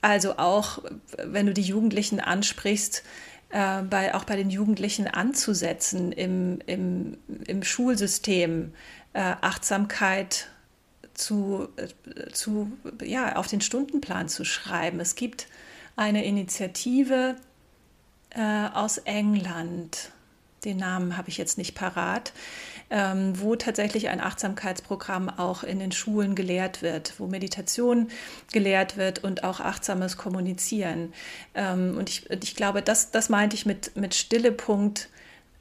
[0.02, 0.80] Also auch,
[1.18, 3.04] wenn du die Jugendlichen ansprichst,
[3.52, 8.74] äh, bei, auch bei den Jugendlichen anzusetzen im, im, im Schulsystem,
[9.14, 10.50] äh, Achtsamkeit
[11.14, 12.70] zu, äh, zu,
[13.02, 15.00] ja, auf den Stundenplan zu schreiben.
[15.00, 15.48] Es gibt
[15.96, 17.38] eine Initiative
[18.36, 20.12] äh, aus England,
[20.64, 22.34] den Namen habe ich jetzt nicht parat,
[22.90, 28.10] ähm, wo tatsächlich ein Achtsamkeitsprogramm auch in den Schulen gelehrt wird, wo Meditation
[28.52, 31.14] gelehrt wird und auch achtsames Kommunizieren.
[31.54, 35.10] Ähm, und ich, ich glaube, das, das meinte ich mit, mit Stillepunkt.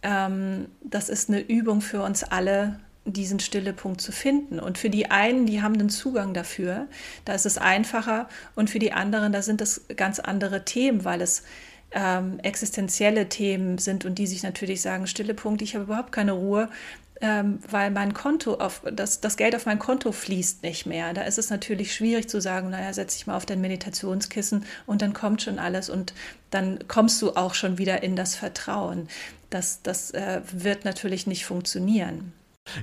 [0.03, 4.59] Ähm, das ist eine Übung für uns alle, diesen Stillepunkt zu finden.
[4.59, 6.89] Und für die einen, die haben den Zugang dafür,
[7.25, 8.29] da ist es einfacher.
[8.55, 11.43] Und für die anderen, da sind es ganz andere Themen, weil es
[11.93, 16.69] ähm, existenzielle Themen sind und die sich natürlich sagen, Stillepunkt, ich habe überhaupt keine Ruhe,
[17.21, 21.15] ähm, weil mein Konto auf das, das Geld auf mein Konto fließt nicht mehr.
[21.15, 25.01] Da ist es natürlich schwierig zu sagen, naja, setz dich mal auf dein Meditationskissen und
[25.01, 26.13] dann kommt schon alles und
[26.51, 29.09] dann kommst du auch schon wieder in das Vertrauen.
[29.51, 32.33] Das, das äh, wird natürlich nicht funktionieren.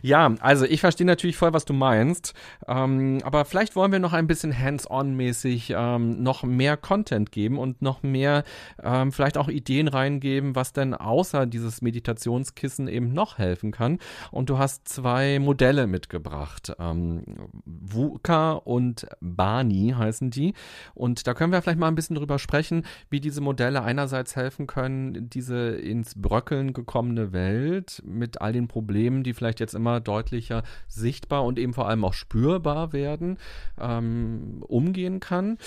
[0.03, 2.33] Ja, also ich verstehe natürlich voll, was du meinst,
[2.67, 7.81] ähm, aber vielleicht wollen wir noch ein bisschen hands-on-mäßig ähm, noch mehr Content geben und
[7.81, 8.43] noch mehr
[8.83, 13.97] ähm, vielleicht auch Ideen reingeben, was denn außer dieses Meditationskissen eben noch helfen kann.
[14.29, 17.23] Und du hast zwei Modelle mitgebracht, ähm,
[17.65, 20.53] VUCA und Bani heißen die.
[20.93, 24.67] Und da können wir vielleicht mal ein bisschen drüber sprechen, wie diese Modelle einerseits helfen
[24.67, 29.99] können, diese ins Bröckeln gekommene Welt mit all den Problemen, die vielleicht jetzt jetzt immer
[29.99, 33.37] deutlicher sichtbar und eben vor allem auch spürbar werden,
[33.79, 35.57] ähm, umgehen kann.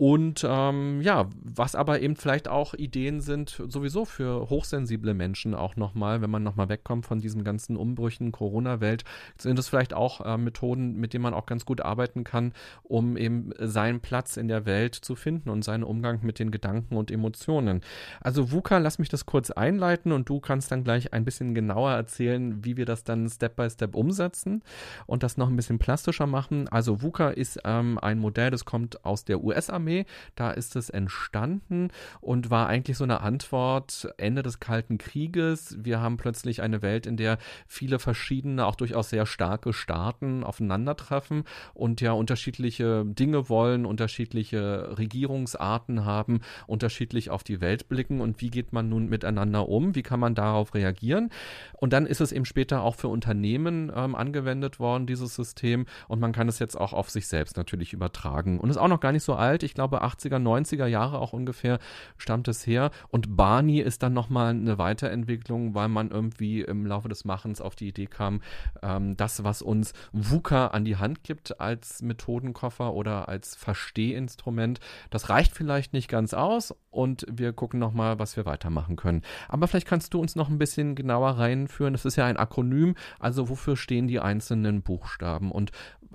[0.00, 5.76] Und ähm, ja, was aber eben vielleicht auch Ideen sind, sowieso für hochsensible Menschen auch
[5.76, 9.04] nochmal, wenn man nochmal wegkommt von diesen ganzen Umbrüchen, Corona-Welt,
[9.36, 13.18] sind es vielleicht auch äh, Methoden, mit denen man auch ganz gut arbeiten kann, um
[13.18, 17.10] eben seinen Platz in der Welt zu finden und seinen Umgang mit den Gedanken und
[17.10, 17.82] Emotionen.
[18.22, 21.90] Also VUCA, lass mich das kurz einleiten und du kannst dann gleich ein bisschen genauer
[21.90, 24.62] erzählen, wie wir das dann Step by Step umsetzen
[25.04, 26.68] und das noch ein bisschen plastischer machen.
[26.68, 30.06] Also VUCA ist ähm, ein Modell, das kommt aus der US-Armee Armee.
[30.36, 31.88] Da ist es entstanden
[32.20, 35.76] und war eigentlich so eine Antwort Ende des Kalten Krieges.
[35.82, 41.44] Wir haben plötzlich eine Welt, in der viele verschiedene, auch durchaus sehr starke Staaten aufeinandertreffen
[41.74, 48.50] und ja unterschiedliche Dinge wollen, unterschiedliche Regierungsarten haben, unterschiedlich auf die Welt blicken und wie
[48.50, 49.94] geht man nun miteinander um?
[49.94, 51.30] Wie kann man darauf reagieren?
[51.72, 55.86] Und dann ist es eben später auch für Unternehmen ähm, angewendet worden, dieses System.
[56.08, 58.60] Und man kann es jetzt auch auf sich selbst natürlich übertragen.
[58.60, 59.62] Und ist auch noch gar nicht so alt.
[59.62, 61.78] Ich glaube 80er, 90er Jahre auch ungefähr
[62.18, 62.90] stammt es her.
[63.08, 67.76] Und Barney ist dann nochmal eine Weiterentwicklung, weil man irgendwie im Laufe des Machens auf
[67.76, 68.42] die Idee kam,
[68.82, 75.30] ähm, das, was uns VUCA an die Hand gibt als Methodenkoffer oder als Verstehinstrument, das
[75.30, 79.22] reicht vielleicht nicht ganz aus und wir gucken nochmal, was wir weitermachen können.
[79.48, 81.94] Aber vielleicht kannst du uns noch ein bisschen genauer reinführen.
[81.94, 85.50] Das ist ja ein Akronym, also wofür stehen die einzelnen Buchstaben?
[85.50, 85.70] Und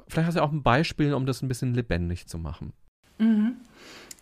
[0.07, 2.73] vielleicht hast du auch ein Beispiel, um das ein bisschen lebendig zu machen.
[3.17, 3.57] Mhm.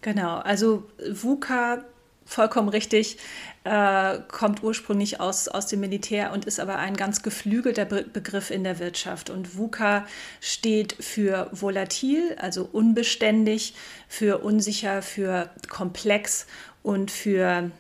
[0.02, 1.84] Genau, also VUCA,
[2.26, 3.18] vollkommen richtig,
[3.64, 8.50] äh, kommt ursprünglich aus, aus dem Militär und ist aber ein ganz geflügelter Be Begriff
[8.52, 9.30] in der Wirtschaft.
[9.30, 10.06] Und VUCA
[10.42, 13.76] steht für volatil, also unbeständig,
[14.10, 16.48] für unsicher, für komplex
[16.82, 17.72] und für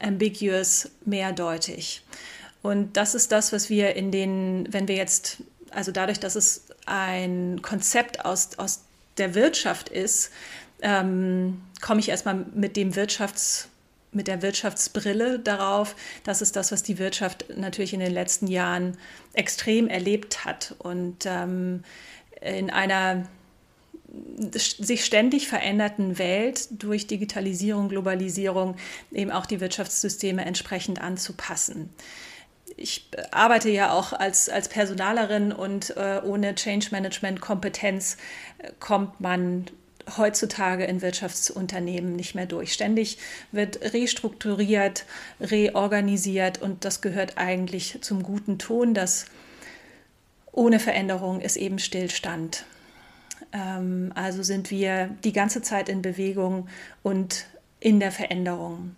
[0.00, 2.02] ambiguous, mehrdeutig.
[2.62, 5.38] Und das ist das, was wir in den, wenn wir jetzt,
[5.70, 8.80] also dadurch, dass es ein Konzept aus, aus
[9.18, 10.30] der Wirtschaft ist,
[10.82, 13.68] ähm, komme ich erstmal mit dem Wirtschafts
[14.14, 15.96] mit der Wirtschaftsbrille darauf.
[16.22, 18.98] Das ist das, was die Wirtschaft natürlich in den letzten Jahren
[19.32, 20.74] extrem erlebt hat.
[20.78, 21.82] Und ähm,
[22.42, 23.26] in einer
[24.44, 28.76] sich ständig veränderten Welt durch Digitalisierung, Globalisierung
[29.10, 31.88] eben auch die Wirtschaftssysteme entsprechend anzupassen.
[32.76, 38.16] Ich arbeite ja auch als, als Personalerin und äh, ohne Change Management Kompetenz
[38.58, 39.66] äh, kommt man
[40.16, 42.72] heutzutage in Wirtschaftsunternehmen nicht mehr durch.
[42.72, 43.18] Ständig
[43.52, 45.04] wird restrukturiert,
[45.40, 49.26] reorganisiert und das gehört eigentlich zum guten Ton, dass
[50.50, 52.64] ohne Veränderung ist eben Stillstand.
[53.52, 56.68] Ähm, also sind wir die ganze Zeit in Bewegung
[57.02, 57.46] und
[57.80, 58.96] in der Veränderung.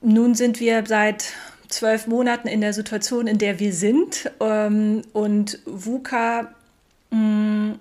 [0.00, 1.34] Nun sind wir seit
[1.70, 6.52] zwölf Monaten in der Situation, in der wir sind ähm, und VUCA
[7.10, 7.76] mh,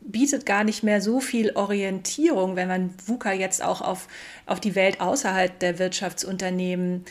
[0.00, 4.08] bietet gar nicht mehr so viel Orientierung, wenn man VUCA jetzt auch auf,
[4.46, 7.04] auf die Welt außerhalb der Wirtschaftsunternehmen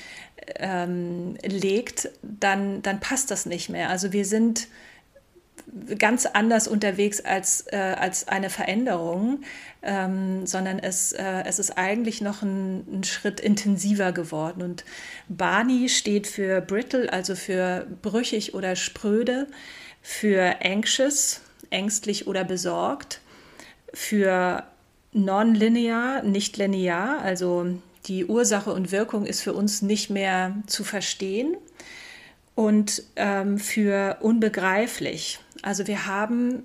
[0.55, 3.89] ähm, legt, dann, dann passt das nicht mehr.
[3.89, 4.67] Also wir sind
[5.97, 9.41] ganz anders unterwegs als, äh, als eine Veränderung,
[9.81, 14.61] ähm, sondern es, äh, es ist eigentlich noch ein, ein, Schritt intensiver geworden.
[14.61, 14.83] Und
[15.27, 19.47] Barney steht für brittle, also für brüchig oder spröde,
[20.01, 23.21] für anxious, ängstlich oder besorgt,
[23.93, 24.63] für
[25.13, 27.65] non-linear, nicht linear, also
[28.05, 31.57] die Ursache und Wirkung ist für uns nicht mehr zu verstehen
[32.59, 35.39] und ähm, für unbegreiflich.
[35.61, 36.63] Also wir haben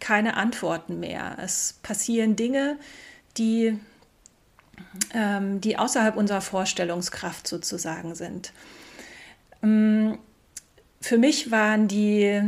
[0.00, 1.36] keine Antworten mehr.
[1.40, 2.78] Es passieren Dinge,
[3.36, 3.78] die,
[5.14, 8.52] ähm, die außerhalb unserer Vorstellungskraft sozusagen sind.
[9.62, 10.18] Ähm,
[11.00, 12.42] für mich waren die,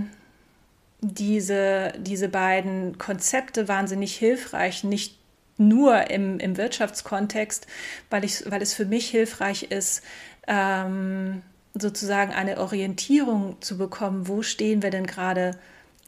[1.00, 5.16] diese, diese beiden Konzepte wahnsinnig hilfreich, nicht
[5.56, 7.68] nur im, im Wirtschaftskontext,
[8.11, 10.02] weil, ich, weil es für mich hilfreich ist,
[10.48, 11.42] ähm,
[11.74, 15.52] sozusagen eine Orientierung zu bekommen, wo stehen wir denn gerade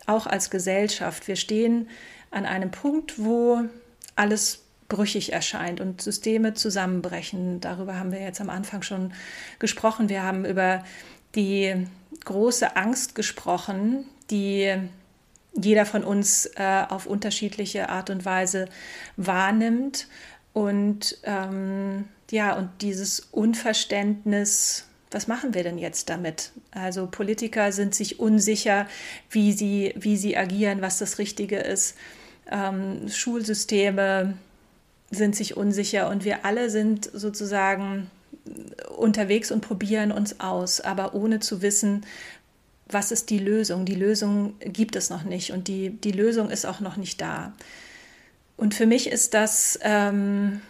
[0.07, 1.29] auch als Gesellschaft.
[1.29, 1.89] Wir stehen
[2.31, 3.63] an einem Punkt, wo
[4.17, 7.61] alles brüchig erscheint und Systeme zusammenbrechen.
[7.61, 9.13] Darüber haben wir jetzt am Anfang schon
[9.59, 10.09] gesprochen.
[10.09, 10.85] Wir haben über
[11.35, 11.87] die
[12.25, 14.75] große Angst gesprochen, die
[15.55, 18.69] jeder von uns äh, auf unterschiedliche Art und Weise
[19.17, 20.09] wahrnimmt.
[20.53, 26.53] Und ähm, ja, und dieses Unverständnis was machen wir denn jetzt damit?
[26.71, 28.87] Also Politiker sind sich unsicher,
[29.31, 31.97] wie sie, wie sie agieren, was das Richtige ist.
[32.51, 34.35] Ähm, Schulsysteme
[35.11, 38.11] sind sich unsicher und wir alle sind sozusagen
[38.97, 42.07] unterwegs und probieren uns aus, aber ohne zu wissen,
[42.89, 43.85] was ist die Lösung.
[43.85, 47.53] Die Lösung gibt es noch nicht und die, die Lösung ist auch noch nicht da.
[48.57, 50.61] Und für mich ist das ähm,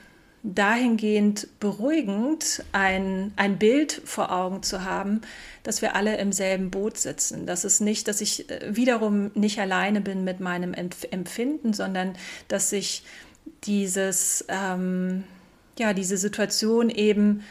[0.42, 5.20] dahingehend beruhigend, ein, ein Bild vor Augen zu haben,
[5.62, 7.46] dass wir alle im selben Boot sitzen.
[7.46, 12.14] Das ist nicht, dass ich äh, wiederum nicht alleine bin mit meinem Empfinden, sondern
[12.48, 13.02] dass sich
[13.64, 15.24] dieses, ähm,
[15.78, 17.42] ja, diese Situation eben,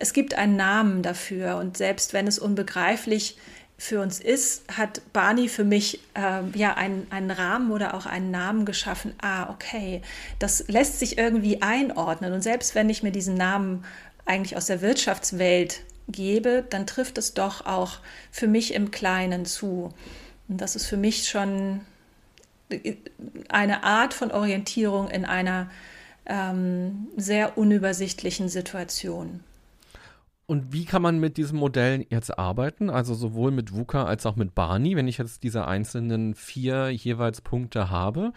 [0.00, 5.02] es gibt einen Namen dafür und selbst wenn es unbegreiflich ist, für uns ist, hat
[5.12, 9.14] Barney für mich äh, ja einen, einen Rahmen oder auch einen Namen geschaffen.
[9.20, 10.00] Ah, okay,
[10.38, 12.32] das lässt sich irgendwie einordnen.
[12.32, 13.84] Und selbst wenn ich mir diesen Namen
[14.26, 17.98] eigentlich aus der Wirtschaftswelt gebe, dann trifft es doch auch
[18.30, 19.92] für mich im Kleinen zu.
[20.48, 21.80] Und das ist für mich schon
[23.48, 25.70] eine Art von Orientierung in einer
[26.26, 29.40] ähm, sehr unübersichtlichen Situation.
[30.46, 32.90] Und wie kann man mit diesen Modellen jetzt arbeiten?
[32.90, 37.40] Also sowohl mit VUCA als auch mit Barney, wenn ich jetzt diese einzelnen vier jeweils
[37.40, 38.32] Punkte habe.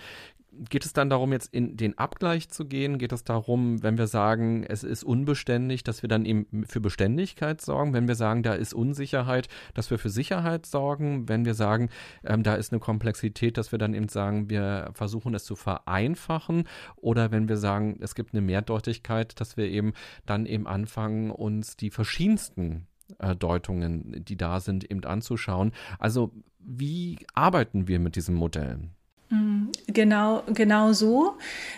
[0.70, 2.98] Geht es dann darum, jetzt in den Abgleich zu gehen?
[2.98, 7.62] Geht es darum, wenn wir sagen, es ist unbeständig, dass wir dann eben für Beständigkeit
[7.62, 7.93] sorgen?
[7.93, 11.28] Wenn wir sagen, da ist Unsicherheit, dass wir für Sicherheit sorgen?
[11.30, 11.89] Wenn wir sagen,
[12.24, 16.67] ähm, da ist eine Komplexität, dass wir dann eben sagen, wir versuchen es zu vereinfachen?
[16.96, 19.93] Oder wenn wir sagen, es gibt eine Mehrdeutigkeit, dass wir eben
[20.26, 22.88] dann eben anfangen, uns die verschiedensten
[23.20, 25.72] äh, Deutungen, die da sind, eben anzuschauen.
[26.00, 28.91] Also wie arbeiten wir mit diesen Modellen?
[29.30, 29.72] Mhm.
[29.88, 31.38] Genau, genau so,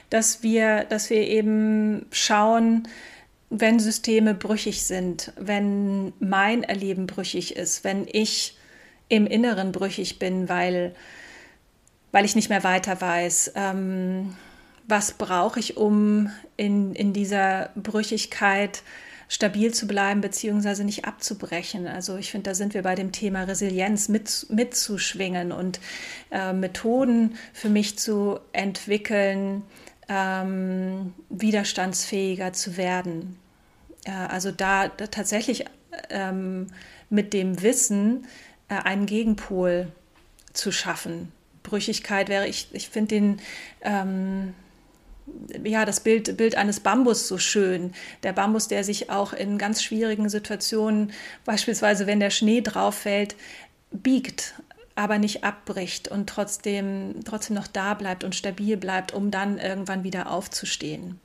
[0.09, 2.87] dass wir, dass wir eben schauen,
[3.49, 8.55] wenn Systeme brüchig sind, wenn mein Erleben brüchig ist, wenn ich
[9.07, 10.95] im Inneren brüchig bin, weil,
[12.11, 14.35] weil ich nicht mehr weiter weiß, ähm,
[14.87, 18.83] was brauche ich, um in, in dieser Brüchigkeit
[19.29, 21.87] stabil zu bleiben beziehungsweise nicht abzubrechen.
[21.87, 25.79] Also ich finde, da sind wir bei dem Thema Resilienz mit, mitzuschwingen und
[26.31, 29.61] äh, Methoden für mich zu entwickeln,
[30.09, 33.37] ähm, widerstandsfähiger zu werden.
[34.05, 35.65] Äh, also da, da tatsächlich
[36.09, 36.67] ähm,
[37.11, 38.25] mit dem Wissen
[38.67, 39.91] äh, einen Gegenpol
[40.53, 41.31] zu schaffen.
[41.61, 43.41] Brüchigkeit wäre, ich, ich finde den,
[43.81, 44.55] ähm,
[45.63, 47.93] ja, das Bild, Bild eines Bambus so schön.
[48.23, 51.11] Der Bambus, der sich auch in ganz schwierigen Situationen,
[51.45, 53.35] beispielsweise wenn der Schnee drauf fällt,
[53.91, 54.55] biegt,
[54.95, 60.03] aber nicht abbricht und trotzdem, trotzdem noch da bleibt und stabil bleibt, um dann irgendwann
[60.03, 61.19] wieder aufzustehen.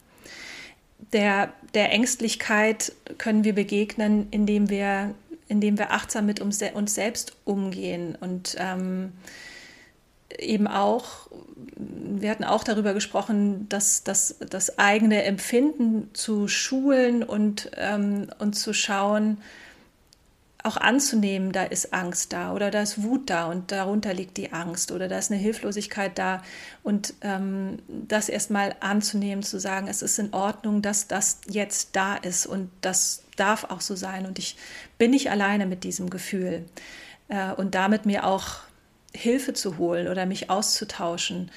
[1.12, 5.14] Der, der Ängstlichkeit können wir begegnen, indem wir,
[5.48, 9.12] indem wir achtsam mit uns selbst umgehen und ähm,
[10.38, 11.28] eben auch,
[11.76, 18.54] wir hatten auch darüber gesprochen, dass das, das eigene Empfinden zu schulen und, ähm, und
[18.54, 19.38] zu schauen,
[20.64, 24.54] auch anzunehmen, da ist Angst da oder da ist Wut da und darunter liegt die
[24.54, 26.42] Angst oder da ist eine Hilflosigkeit da.
[26.82, 32.16] Und ähm, das erstmal anzunehmen, zu sagen, es ist in Ordnung, dass das jetzt da
[32.16, 34.24] ist und das darf auch so sein.
[34.24, 34.56] Und ich
[34.96, 36.64] bin nicht alleine mit diesem Gefühl
[37.28, 38.60] äh, und damit mir auch
[39.14, 41.50] Hilfe zu holen oder mich auszutauschen,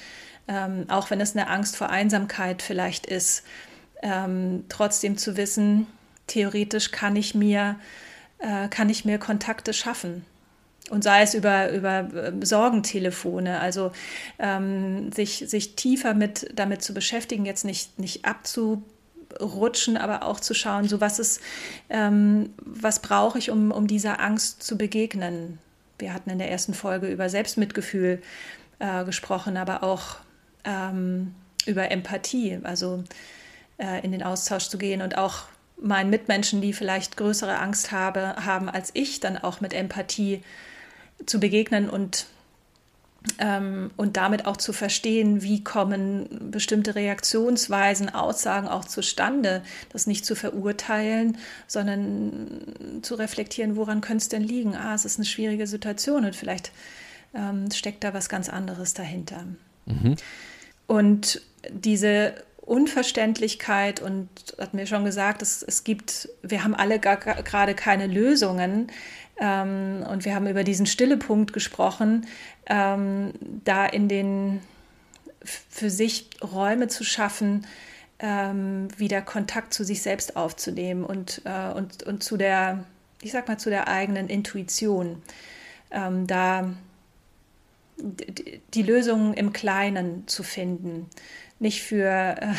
[0.46, 3.44] ähm, auch wenn es eine Angst vor Einsamkeit vielleicht ist,
[4.02, 5.86] ähm, trotzdem zu wissen,
[6.26, 7.76] theoretisch kann ich mir,
[8.38, 10.24] äh, kann ich mir Kontakte schaffen.
[10.90, 13.92] Und sei es über, über ähm, Sorgentelefone, also
[14.38, 20.54] ähm, sich, sich tiefer mit, damit zu beschäftigen, jetzt nicht, nicht abzurutschen, aber auch zu
[20.54, 21.40] schauen, so was ist,
[21.90, 25.58] ähm, was brauche ich, um, um dieser Angst zu begegnen?
[25.98, 28.22] Wir hatten in der ersten Folge über Selbstmitgefühl
[28.78, 30.16] äh, gesprochen, aber auch
[30.64, 31.34] ähm,
[31.66, 33.04] über Empathie, also
[33.78, 35.44] äh, in den Austausch zu gehen und auch
[35.80, 40.42] meinen Mitmenschen, die vielleicht größere Angst habe, haben als ich, dann auch mit Empathie
[41.26, 42.26] zu begegnen und
[43.38, 49.62] ähm, und damit auch zu verstehen, wie kommen bestimmte Reaktionsweisen, Aussagen auch zustande,
[49.92, 54.74] das nicht zu verurteilen, sondern zu reflektieren, woran könnte es denn liegen?
[54.74, 56.72] Ah, es ist eine schwierige Situation und vielleicht
[57.34, 59.44] ähm, steckt da was ganz anderes dahinter.
[59.86, 60.16] Mhm.
[60.86, 62.34] Und diese
[62.68, 68.88] Unverständlichkeit und hat mir schon gesagt, es, es gibt, wir haben alle gerade keine Lösungen.
[69.40, 72.26] Ähm, und wir haben über diesen Stillepunkt gesprochen,
[72.66, 73.32] ähm,
[73.64, 74.60] da in den
[75.44, 77.66] für sich Räume zu schaffen,
[78.18, 82.84] ähm, wieder Kontakt zu sich selbst aufzunehmen und, äh, und, und zu der,
[83.22, 85.22] ich sag mal, zu der eigenen Intuition.
[85.90, 86.70] Ähm, da
[87.98, 91.08] die Lösungen im Kleinen zu finden,
[91.58, 92.54] nicht für äh,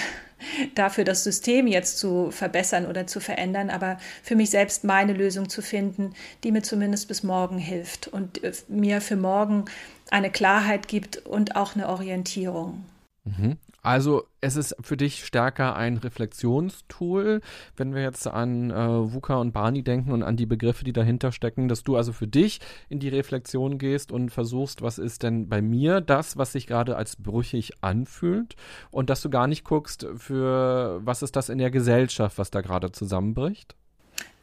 [0.76, 5.50] dafür das System jetzt zu verbessern oder zu verändern, aber für mich selbst meine Lösung
[5.50, 6.14] zu finden,
[6.44, 9.66] die mir zumindest bis morgen hilft und äh, mir für morgen
[10.12, 12.86] eine Klarheit gibt und auch eine Orientierung.
[13.26, 13.58] Mhm.
[13.90, 17.42] Also es ist für dich stärker ein Reflexionstool,
[17.76, 21.32] wenn wir jetzt an äh, VUCA und Barney denken und an die Begriffe, die dahinter
[21.32, 25.50] stecken, dass du also für dich in die Reflexion gehst und versuchst, was ist denn
[25.50, 28.56] bei mir das, was sich gerade als brüchig anfühlt
[28.92, 32.62] und dass du gar nicht guckst, für was ist das in der Gesellschaft, was da
[32.62, 33.74] gerade zusammenbricht?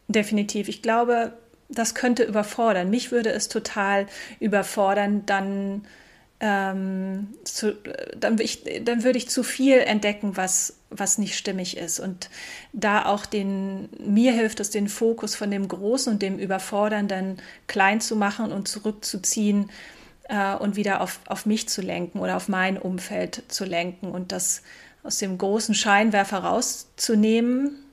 [0.09, 0.69] Definitiv.
[0.69, 1.35] Ich glaube,
[1.69, 2.91] das könnte überfordern.
[2.91, 4.07] Mich würde es total
[4.41, 5.83] überfordern, dann
[6.41, 7.75] ähm, zu,
[8.17, 11.99] dann, ich, dann würde ich zu viel entdecken, was, was nicht stimmig ist.
[11.99, 12.29] Und
[12.73, 18.01] da auch den, mir hilft es, den Fokus von dem Großen und dem Überfordernden klein
[18.01, 19.71] zu machen und zurückzuziehen
[20.29, 24.33] äh, und wieder auf, auf mich zu lenken oder auf mein Umfeld zu lenken und
[24.33, 24.63] das
[25.03, 27.86] aus dem großen Scheinwerfer rauszunehmen.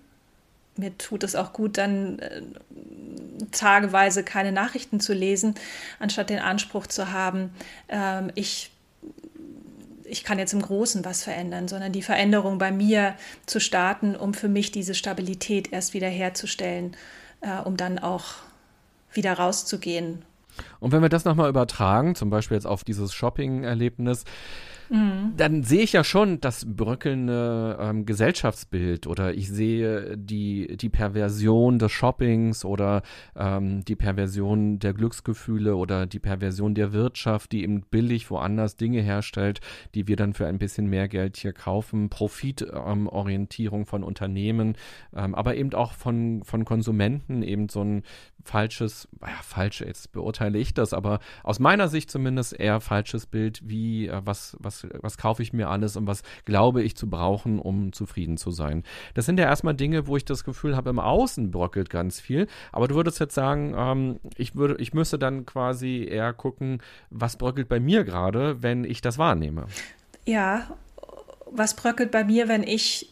[0.76, 2.42] Mir tut es auch gut, dann äh,
[3.52, 5.56] tageweise keine Nachrichten zu lesen,
[6.00, 7.52] anstatt den Anspruch zu haben,
[7.90, 8.72] ähm, ich,
[10.06, 13.16] ich kann jetzt im Großen was verändern, sondern die Veränderung bei mir
[13.46, 16.96] zu starten, um für mich diese Stabilität erst wieder herzustellen,
[17.42, 18.36] äh, um dann auch
[19.12, 20.24] wieder rauszugehen.
[20.80, 24.24] Und wenn wir das nochmal übertragen, zum Beispiel jetzt auf dieses Shopping-Erlebnis,
[24.94, 25.34] Mhm.
[25.38, 31.80] dann sehe ich ja schon das bröckelnde ähm, Gesellschaftsbild oder ich sehe die, die Perversion
[31.80, 33.02] des Shoppings oder
[33.36, 39.02] ähm, die Perversion der Glücksgefühle oder die Perversion der Wirtschaft, die eben billig woanders Dinge
[39.02, 39.62] herstellt,
[39.96, 44.78] die wir dann für ein bisschen mehr Geld hier kaufen, Profitorientierung ähm, von Unternehmen,
[45.16, 48.04] ähm, aber eben auch von, von Konsumenten, eben so ein
[48.44, 53.62] falsches, ja, falsch, jetzt beurteile ich das, aber aus meiner Sicht zumindest eher falsches Bild,
[53.64, 54.58] wie, äh, was,
[54.92, 58.52] was, was kaufe ich mir alles und was glaube ich zu brauchen, um zufrieden zu
[58.52, 58.84] sein.
[59.14, 62.48] Das sind ja erstmal Dinge, wo ich das Gefühl habe, im Außen bröckelt ganz viel,
[62.72, 67.38] aber du würdest jetzt sagen, ähm, ich würde, ich müsste dann quasi eher gucken, was
[67.38, 69.66] bröckelt bei mir gerade, wenn ich das wahrnehme.
[70.26, 70.68] Ja,
[71.46, 73.10] was bröckelt bei mir, wenn ich,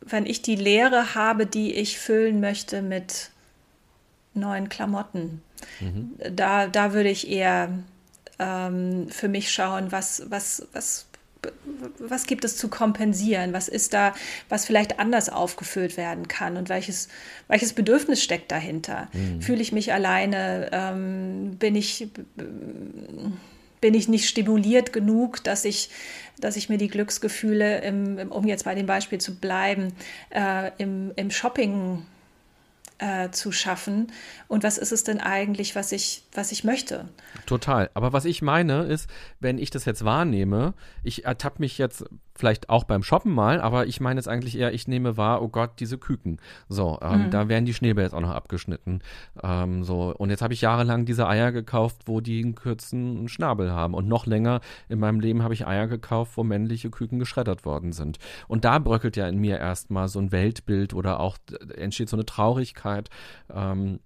[0.00, 3.30] wenn ich die Leere habe, die ich füllen möchte mit
[4.34, 5.42] neuen Klamotten.
[5.80, 6.12] Mhm.
[6.34, 7.70] Da, da würde ich eher
[8.38, 11.06] ähm, für mich schauen, was, was, was,
[11.98, 13.52] was gibt es zu kompensieren?
[13.52, 14.14] Was ist da,
[14.48, 16.56] was vielleicht anders aufgefüllt werden kann?
[16.56, 17.08] Und welches,
[17.48, 19.08] welches Bedürfnis steckt dahinter?
[19.12, 19.40] Mhm.
[19.40, 20.70] Fühle ich mich alleine?
[20.72, 22.08] Ähm, bin ich
[23.80, 25.90] bin ich nicht stimuliert genug, dass ich,
[26.38, 29.94] dass ich mir die Glücksgefühle, im, um jetzt bei dem Beispiel zu bleiben,
[30.30, 32.04] äh, im, im Shopping
[33.00, 34.12] äh, zu schaffen
[34.46, 37.08] und was ist es denn eigentlich, was ich, was ich möchte.
[37.46, 37.90] Total.
[37.94, 39.08] Aber was ich meine ist,
[39.40, 42.04] wenn ich das jetzt wahrnehme, ich ertappe mich jetzt
[42.40, 45.48] vielleicht auch beim Shoppen mal, aber ich meine jetzt eigentlich eher, ich nehme wahr, oh
[45.48, 46.40] Gott, diese Küken.
[46.68, 47.30] So, ähm, mhm.
[47.30, 49.02] da werden die Schneebälle jetzt auch noch abgeschnitten.
[49.42, 53.70] Ähm, so, und jetzt habe ich jahrelang diese Eier gekauft, wo die einen kürzen Schnabel
[53.70, 53.94] haben.
[53.94, 57.92] Und noch länger in meinem Leben habe ich Eier gekauft, wo männliche Küken geschreddert worden
[57.92, 58.18] sind.
[58.48, 61.36] Und da bröckelt ja in mir erstmal so ein Weltbild oder auch
[61.76, 63.10] entsteht so eine Traurigkeit.
[63.54, 64.00] Ähm,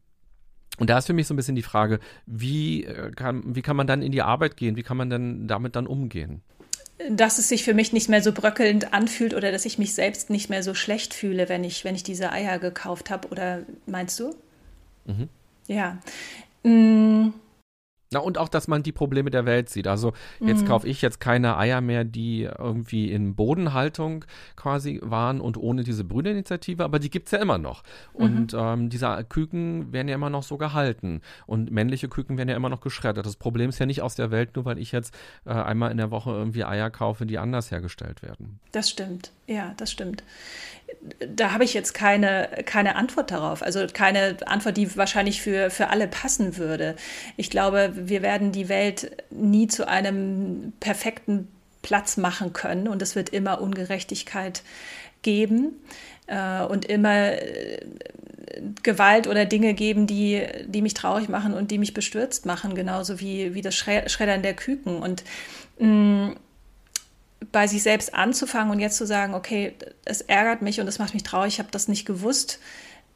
[0.78, 3.76] und da ist für mich so ein bisschen die Frage, wie äh, kann, wie kann
[3.76, 4.76] man dann in die Arbeit gehen?
[4.76, 6.42] Wie kann man denn damit dann umgehen?
[7.10, 10.30] Dass es sich für mich nicht mehr so bröckelnd anfühlt oder dass ich mich selbst
[10.30, 13.28] nicht mehr so schlecht fühle, wenn ich, wenn ich diese Eier gekauft habe.
[13.28, 14.34] Oder meinst du?
[15.06, 15.28] Mhm.
[15.66, 15.98] Ja.
[18.14, 19.88] Na, und auch, dass man die Probleme der Welt sieht.
[19.88, 20.68] Also jetzt mhm.
[20.68, 26.04] kaufe ich jetzt keine Eier mehr, die irgendwie in Bodenhaltung quasi waren und ohne diese
[26.04, 27.82] Brüderinitiative, aber die gibt es ja immer noch.
[28.16, 28.24] Mhm.
[28.24, 31.22] Und ähm, diese Küken werden ja immer noch so gehalten.
[31.46, 33.26] Und männliche Küken werden ja immer noch geschreddert.
[33.26, 35.12] Das Problem ist ja nicht aus der Welt, nur weil ich jetzt
[35.44, 38.60] äh, einmal in der Woche irgendwie Eier kaufe, die anders hergestellt werden.
[38.70, 39.32] Das stimmt.
[39.48, 40.22] Ja, das stimmt.
[41.28, 43.62] Da habe ich jetzt keine, keine Antwort darauf.
[43.62, 46.96] Also keine Antwort, die wahrscheinlich für, für alle passen würde.
[47.36, 51.48] Ich glaube, wir werden die Welt nie zu einem perfekten
[51.82, 54.62] Platz machen können und es wird immer Ungerechtigkeit
[55.22, 55.72] geben
[56.26, 57.80] äh, und immer äh,
[58.82, 63.20] Gewalt oder Dinge geben, die, die mich traurig machen und die mich bestürzt machen, genauso
[63.20, 64.96] wie, wie das Schreddern der Küken.
[64.96, 65.24] Und
[65.78, 66.36] mh, mm,
[67.52, 69.74] bei sich selbst anzufangen und jetzt zu sagen, okay,
[70.04, 72.60] es ärgert mich und es macht mich traurig, ich habe das nicht gewusst.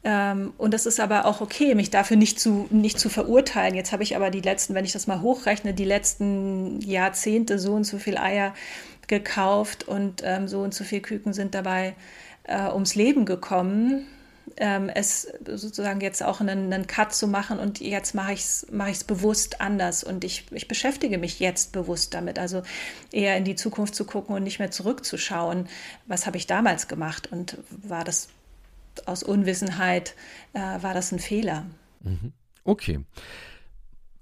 [0.03, 3.75] Ähm, und es ist aber auch okay, mich dafür nicht zu, nicht zu verurteilen.
[3.75, 7.73] Jetzt habe ich aber die letzten, wenn ich das mal hochrechne, die letzten Jahrzehnte so
[7.73, 8.53] und so viel Eier
[9.07, 11.95] gekauft und ähm, so und so viel Küken sind dabei
[12.43, 14.07] äh, ums Leben gekommen
[14.59, 18.67] ähm, es sozusagen jetzt auch einen, einen, Cut zu machen und jetzt mache ich es
[18.71, 22.37] mach bewusst anders und ich, ich beschäftige mich jetzt bewusst damit.
[22.37, 22.61] Also
[23.11, 25.67] eher in die Zukunft zu gucken und nicht mehr zurückzuschauen,
[26.07, 28.27] was habe ich damals gemacht und war das
[29.05, 30.13] aus Unwissenheit,
[30.53, 31.65] äh, war das ein Fehler.
[32.01, 32.33] Mhm.
[32.65, 32.99] Okay.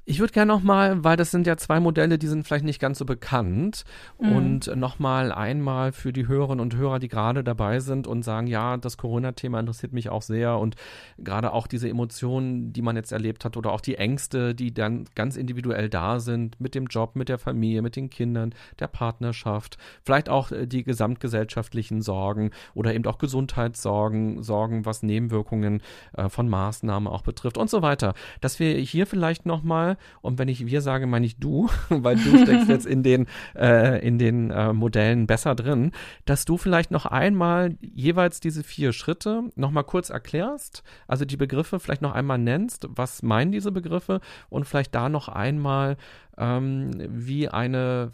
[0.09, 2.97] Ich würde gerne nochmal, weil das sind ja zwei Modelle, die sind vielleicht nicht ganz
[2.97, 3.83] so bekannt.
[4.19, 4.31] Mhm.
[4.31, 8.77] und nochmal einmal für die Hörerinnen und Hörer, die gerade dabei sind und sagen, ja,
[8.77, 10.59] das Corona-Thema interessiert mich auch sehr.
[10.59, 10.77] Und
[11.17, 15.05] gerade auch diese Emotionen, die man jetzt erlebt hat oder auch die Ängste, die dann
[15.13, 19.77] ganz individuell da sind mit dem Job, mit der Familie, mit den Kindern, der Partnerschaft,
[20.05, 25.81] vielleicht auch äh, die gesamtgesellschaftlichen Sorgen oder eben auch Gesundheitssorgen, Sorgen, was Nebenwirkungen
[26.13, 30.47] äh, von Maßnahmen auch betrifft und so weiter, dass wir hier vielleicht nochmal und wenn
[30.47, 34.51] ich wir sage, meine ich du, weil du steckst jetzt in den, äh, in den
[34.51, 35.91] äh, Modellen besser drin,
[36.25, 41.79] dass du vielleicht noch einmal jeweils diese vier Schritte nochmal kurz erklärst, also die Begriffe
[41.79, 45.97] vielleicht noch einmal nennst, was meinen diese Begriffe und vielleicht da noch einmal
[46.37, 48.11] ähm, wie eine,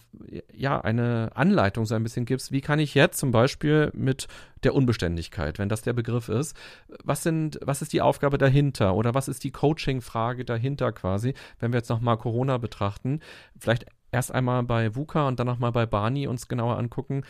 [0.53, 2.51] ja, eine Anleitung so ein bisschen gibst.
[2.51, 4.27] Wie kann ich jetzt zum Beispiel mit
[4.63, 6.55] der Unbeständigkeit, wenn das der Begriff ist,
[7.03, 11.73] was sind, was ist die Aufgabe dahinter oder was ist die Coaching-Frage dahinter quasi, wenn
[11.73, 13.19] wir jetzt nochmal Corona betrachten?
[13.59, 17.23] Vielleicht erst einmal bei VUCA und dann nochmal bei Barney uns genauer angucken,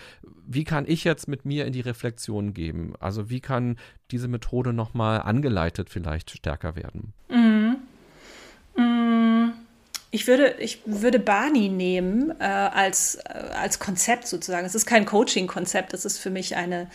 [0.46, 2.94] wie kann ich jetzt mit mir in die Reflexion geben?
[3.00, 3.78] Also wie kann
[4.12, 7.14] diese Methode nochmal angeleitet vielleicht stärker werden?
[7.30, 7.63] Mhm.
[10.14, 14.64] Ich würde, ich würde Barney nehmen äh, als, äh, als Konzept sozusagen.
[14.64, 16.88] Es ist kein Coaching-Konzept, es ist für mich eine,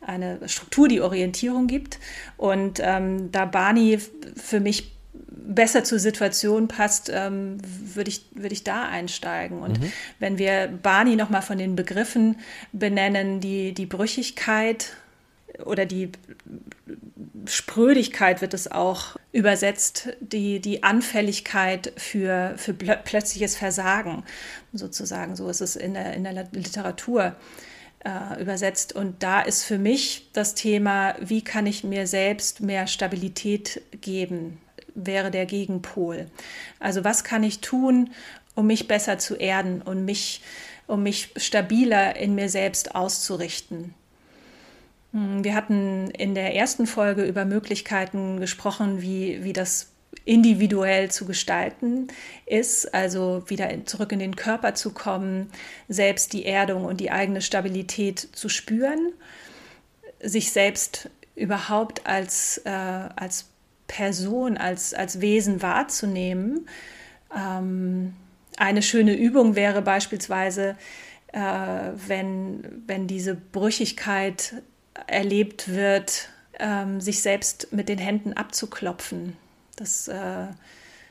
[0.00, 2.00] eine Struktur, die Orientierung gibt.
[2.36, 4.00] Und ähm, da Barney
[4.34, 4.90] für mich
[5.30, 9.62] besser zur Situation passt, ähm, würde ich, würd ich da einsteigen.
[9.62, 9.92] Und mhm.
[10.18, 12.40] wenn wir Barney nochmal von den Begriffen
[12.72, 14.96] benennen, die, die Brüchigkeit
[15.64, 16.10] oder die
[17.46, 24.24] Sprödigkeit wird es auch übersetzt, die, die Anfälligkeit für, für plötzliches Versagen,
[24.72, 25.36] sozusagen.
[25.36, 27.36] So ist es in der, in der Literatur
[28.04, 28.94] äh, übersetzt.
[28.94, 34.60] Und da ist für mich das Thema, wie kann ich mir selbst mehr Stabilität geben,
[34.94, 36.26] wäre der Gegenpol.
[36.78, 38.10] Also was kann ich tun,
[38.54, 40.40] um mich besser zu erden und mich
[40.86, 43.94] um mich stabiler in mir selbst auszurichten.
[45.14, 49.92] Hm, wir hatten in der ersten Folge über Möglichkeiten gesprochen, wie, wie das
[50.24, 52.08] individuell zu gestalten
[52.46, 55.50] ist, also wieder zurück in den Körper zu kommen,
[55.88, 59.12] selbst die Erdung und die eigene Stabilität zu spüren,
[60.20, 63.50] sich selbst überhaupt als, äh, als
[63.86, 66.68] Person, als, als Wesen wahrzunehmen.
[67.36, 68.14] Ähm,
[68.56, 70.76] eine schöne Übung wäre beispielsweise,
[71.32, 71.40] äh,
[72.06, 74.62] wenn, wenn diese Brüchigkeit
[75.06, 76.28] erlebt wird,
[76.58, 79.36] ähm, sich selbst mit den Händen abzuklopfen.
[79.76, 80.46] Das, äh,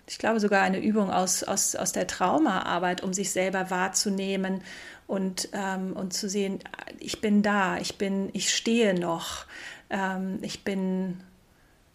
[0.08, 4.62] ich glaube, sogar eine Übung aus, aus, aus der Traumaarbeit, um sich selber wahrzunehmen
[5.08, 6.60] und, ähm, und zu sehen,
[7.00, 9.46] ich bin da, ich bin, ich stehe noch,
[9.90, 11.22] ähm, ich bin,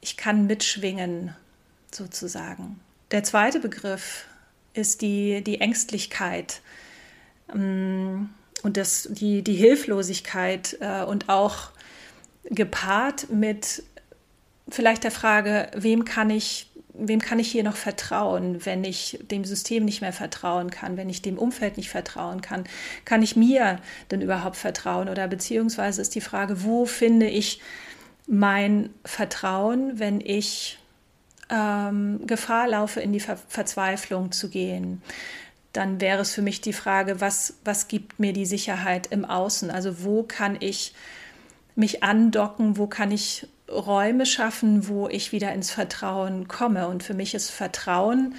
[0.01, 1.34] ich kann mitschwingen,
[1.93, 2.80] sozusagen.
[3.11, 4.26] Der zweite Begriff
[4.74, 6.61] ist die, die Ängstlichkeit
[7.55, 8.30] ähm,
[8.62, 11.70] und das, die, die Hilflosigkeit äh, und auch
[12.51, 13.82] gepaart mit
[14.68, 16.68] vielleicht der Frage, wem kann ich
[16.99, 21.09] wem kann ich hier noch vertrauen, wenn ich dem System nicht mehr vertrauen kann, wenn
[21.09, 22.64] ich dem Umfeld nicht vertrauen kann?
[23.05, 23.78] Kann ich mir
[24.11, 25.09] denn überhaupt vertrauen?
[25.09, 27.61] Oder beziehungsweise ist die Frage, wo finde ich
[28.26, 30.78] mein Vertrauen, wenn ich
[31.51, 35.01] ähm, Gefahr laufe, in die Ver Verzweiflung zu gehen?
[35.72, 39.70] Dann wäre es für mich die Frage, was, was gibt mir die Sicherheit im Außen?
[39.70, 40.94] Also wo kann ich
[41.78, 46.88] mich andocken, wo kann ich Räume schaffen, wo ich wieder ins Vertrauen komme.
[46.88, 48.34] Und für mich ist Vertrauen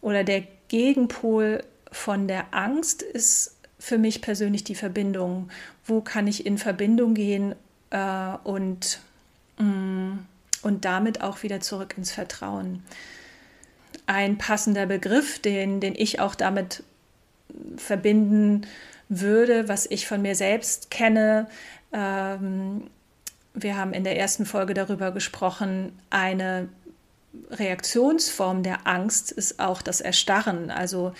[0.00, 1.62] oder der Gegenpol
[1.92, 5.50] von der Angst ist für mich persönlich die Verbindung.
[5.84, 7.54] Wo kann ich in Verbindung gehen
[7.90, 9.00] äh, und,
[9.58, 10.12] mm,
[10.62, 12.82] und damit auch wieder zurück ins Vertrauen?
[14.06, 16.82] Ein passender Begriff, den, den ich auch damit
[17.76, 18.66] verbinden
[19.08, 21.46] würde, was ich von mir selbst kenne,
[21.92, 22.90] ähm,
[23.54, 26.68] wir haben in der ersten Folge darüber gesprochen, eine
[27.50, 30.70] Reaktionsform der Angst ist auch das Erstarren.
[30.70, 31.12] Also,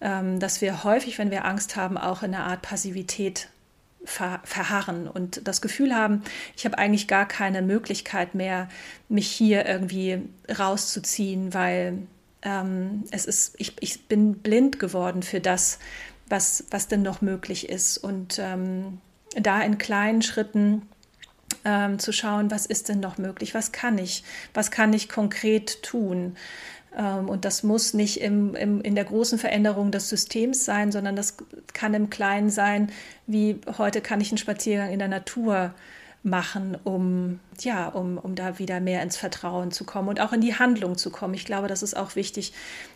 [0.00, 3.48] ähm, dass wir häufig, wenn wir Angst haben, auch in einer Art Passivität
[4.04, 6.22] ver verharren und das Gefühl haben,
[6.56, 8.68] ich habe eigentlich gar keine Möglichkeit mehr,
[9.08, 10.22] mich hier irgendwie
[10.56, 11.98] rauszuziehen, weil
[12.42, 15.78] ähm, es ist, ich, ich bin blind geworden für das,
[16.28, 17.98] was, was denn noch möglich ist.
[17.98, 19.00] Und ähm,
[19.40, 20.82] da in kleinen Schritten
[21.64, 24.24] ähm, zu schauen, was ist denn noch möglich, was kann ich,
[24.54, 26.36] was kann ich konkret tun.
[26.96, 31.16] Ähm, und das muss nicht im, im, in der großen Veränderung des Systems sein, sondern
[31.16, 31.36] das
[31.72, 32.90] kann im Kleinen sein,
[33.26, 35.74] wie heute kann ich einen Spaziergang in der Natur
[36.28, 40.40] machen, um, ja, um, um da wieder mehr ins Vertrauen zu kommen und auch in
[40.40, 41.34] die Handlung zu kommen.
[41.34, 42.52] Ich glaube, das ist auch wichtig,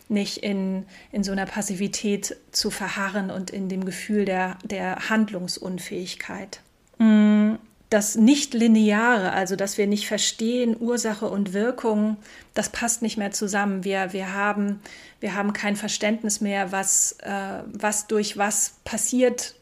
[0.09, 6.59] nicht in, in so einer Passivität zu verharren und in dem Gefühl der, der Handlungsunfähigkeit.
[6.97, 7.55] Mm,
[7.89, 12.17] das Nicht-Lineare, also dass wir nicht verstehen, Ursache und Wirkung,
[12.53, 13.83] das passt nicht mehr zusammen.
[13.83, 14.81] Wir, wir, haben,
[15.19, 19.55] wir haben kein Verständnis mehr, was, äh, was durch was passiert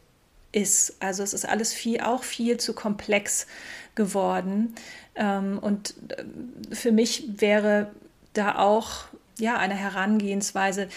[0.51, 0.95] ist.
[0.99, 3.47] Also es ist alles viel, auch viel zu komplex
[3.95, 4.75] geworden.
[5.15, 7.91] Ähm, und äh, für mich wäre
[8.33, 9.05] da auch
[9.37, 10.87] ja, eine Herangehensweise,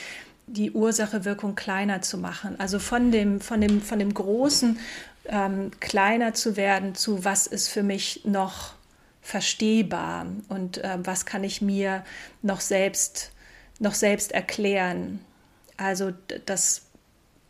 [0.47, 2.59] die Ursache-Wirkung kleiner zu machen.
[2.61, 4.79] Also von dem, von dem, von dem großen
[5.27, 8.75] ähm, kleiner zu werden zu, was ist für mich noch
[9.23, 12.05] verstehbar und äh, was kann ich mir
[12.43, 13.33] noch selbst,
[13.79, 15.25] noch selbst erklären.
[15.79, 16.13] Also
[16.45, 16.83] das,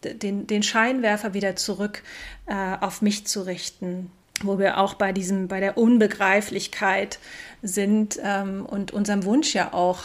[0.05, 2.03] den, den Scheinwerfer wieder zurück
[2.47, 4.11] äh, auf mich zu richten,
[4.43, 7.19] wo wir auch bei diesem, bei der Unbegreiflichkeit
[7.63, 10.05] sind ähm, und unserem Wunsch ja auch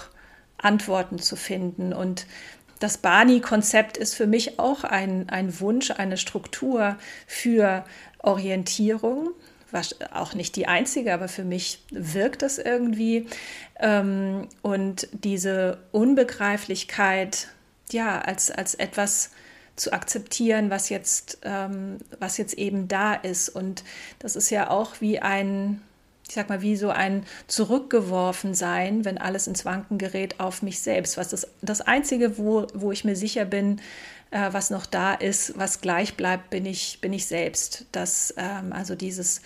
[0.58, 1.94] Antworten zu finden.
[1.94, 2.26] Und
[2.80, 6.96] das Bani-Konzept ist für mich auch ein, ein Wunsch, eine Struktur
[7.28, 7.84] für
[8.20, 9.32] Orientierung.
[9.72, 13.28] Was auch nicht die einzige, aber für mich wirkt das irgendwie.
[13.80, 17.50] Ähm, und diese Unbegreiflichkeit,
[17.92, 19.32] ja, als, als etwas
[19.80, 23.50] zu akzeptieren, was jetzt, ähm, was jetzt eben da ist.
[23.50, 23.84] Und
[24.20, 25.82] das ist ja auch wie ein,
[26.28, 30.80] ich sag mal, wie so ein zurückgeworfen sein, wenn alles ins Wanken gerät, auf mich
[30.80, 31.18] selbst.
[31.18, 33.82] Was das, das Einzige, wo, wo ich mir sicher bin,
[34.32, 37.86] äh, was noch da ist, was gleich bleibt, bin ich, bin ich selbst.
[37.92, 39.42] Das, ähm, also dieses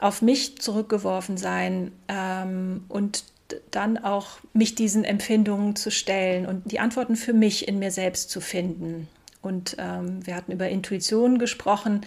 [0.00, 3.24] auf mich zurückgeworfen sein ähm, und
[3.70, 8.30] dann auch mich diesen Empfindungen zu stellen und die Antworten für mich in mir selbst
[8.30, 9.08] zu finden.
[9.44, 12.00] Und ähm, wir hatten über Intuition gesprochen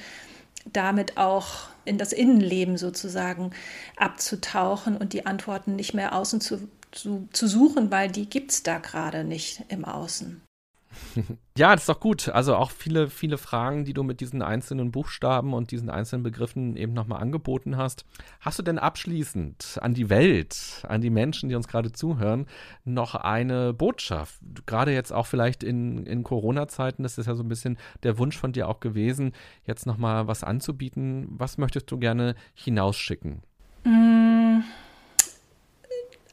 [0.74, 3.52] damit auch in das Innenleben sozusagen
[3.96, 8.64] abzutauchen und die Antworten nicht mehr außen zu, zu, zu suchen, weil die gibt es
[8.64, 10.42] da gerade nicht im Außen.
[11.58, 12.30] Ja, das ist doch gut.
[12.30, 16.78] Also auch viele, viele Fragen, die du mit diesen einzelnen Buchstaben und diesen einzelnen Begriffen
[16.78, 18.06] eben nochmal angeboten hast.
[18.42, 22.46] Hast du denn abschließend an die Welt, an die Menschen, die uns gerade zuhören,
[22.86, 24.40] noch eine Botschaft?
[24.68, 28.38] Gerade jetzt auch vielleicht in, in Corona-Zeiten, das ist ja so ein bisschen der Wunsch
[28.38, 29.32] von dir auch gewesen,
[29.66, 31.26] jetzt nochmal was anzubieten.
[31.32, 33.42] Was möchtest du gerne hinausschicken?
[33.84, 34.17] Mm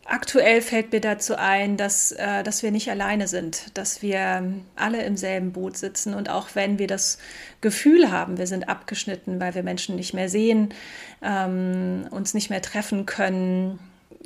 [0.06, 5.02] Aktuell fällt mir dazu ein, dass, äh, dass wir nicht alleine sind, dass wir alle
[5.02, 7.18] im selben Boot sitzen und auch wenn wir das
[7.62, 10.74] Gefühl haben, wir sind abgeschnitten, weil wir Menschen nicht mehr sehen,
[11.22, 13.78] ähm, uns nicht mehr treffen können,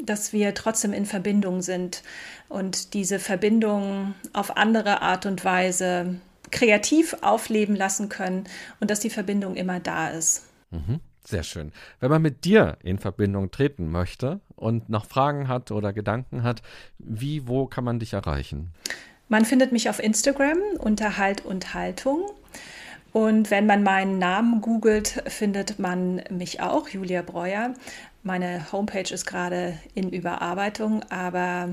[0.02, 2.02] dass wir trotzdem in Verbindung sind
[2.48, 6.16] und diese Verbindung auf andere Art und Weise
[6.50, 8.44] kreativ aufleben lassen können
[8.80, 10.44] und dass die Verbindung immer da ist.
[10.70, 11.00] Mhm.
[11.24, 11.72] Sehr schön.
[12.00, 16.62] Wenn man mit dir in Verbindung treten möchte und noch Fragen hat oder Gedanken hat,
[16.98, 18.72] wie, wo kann man dich erreichen?
[19.28, 22.30] Man findet mich auf Instagram unter Halt und Haltung.
[23.12, 27.74] Und wenn man meinen Namen googelt, findet man mich auch, Julia Breuer.
[28.22, 31.68] Meine Homepage ist gerade in Überarbeitung, aber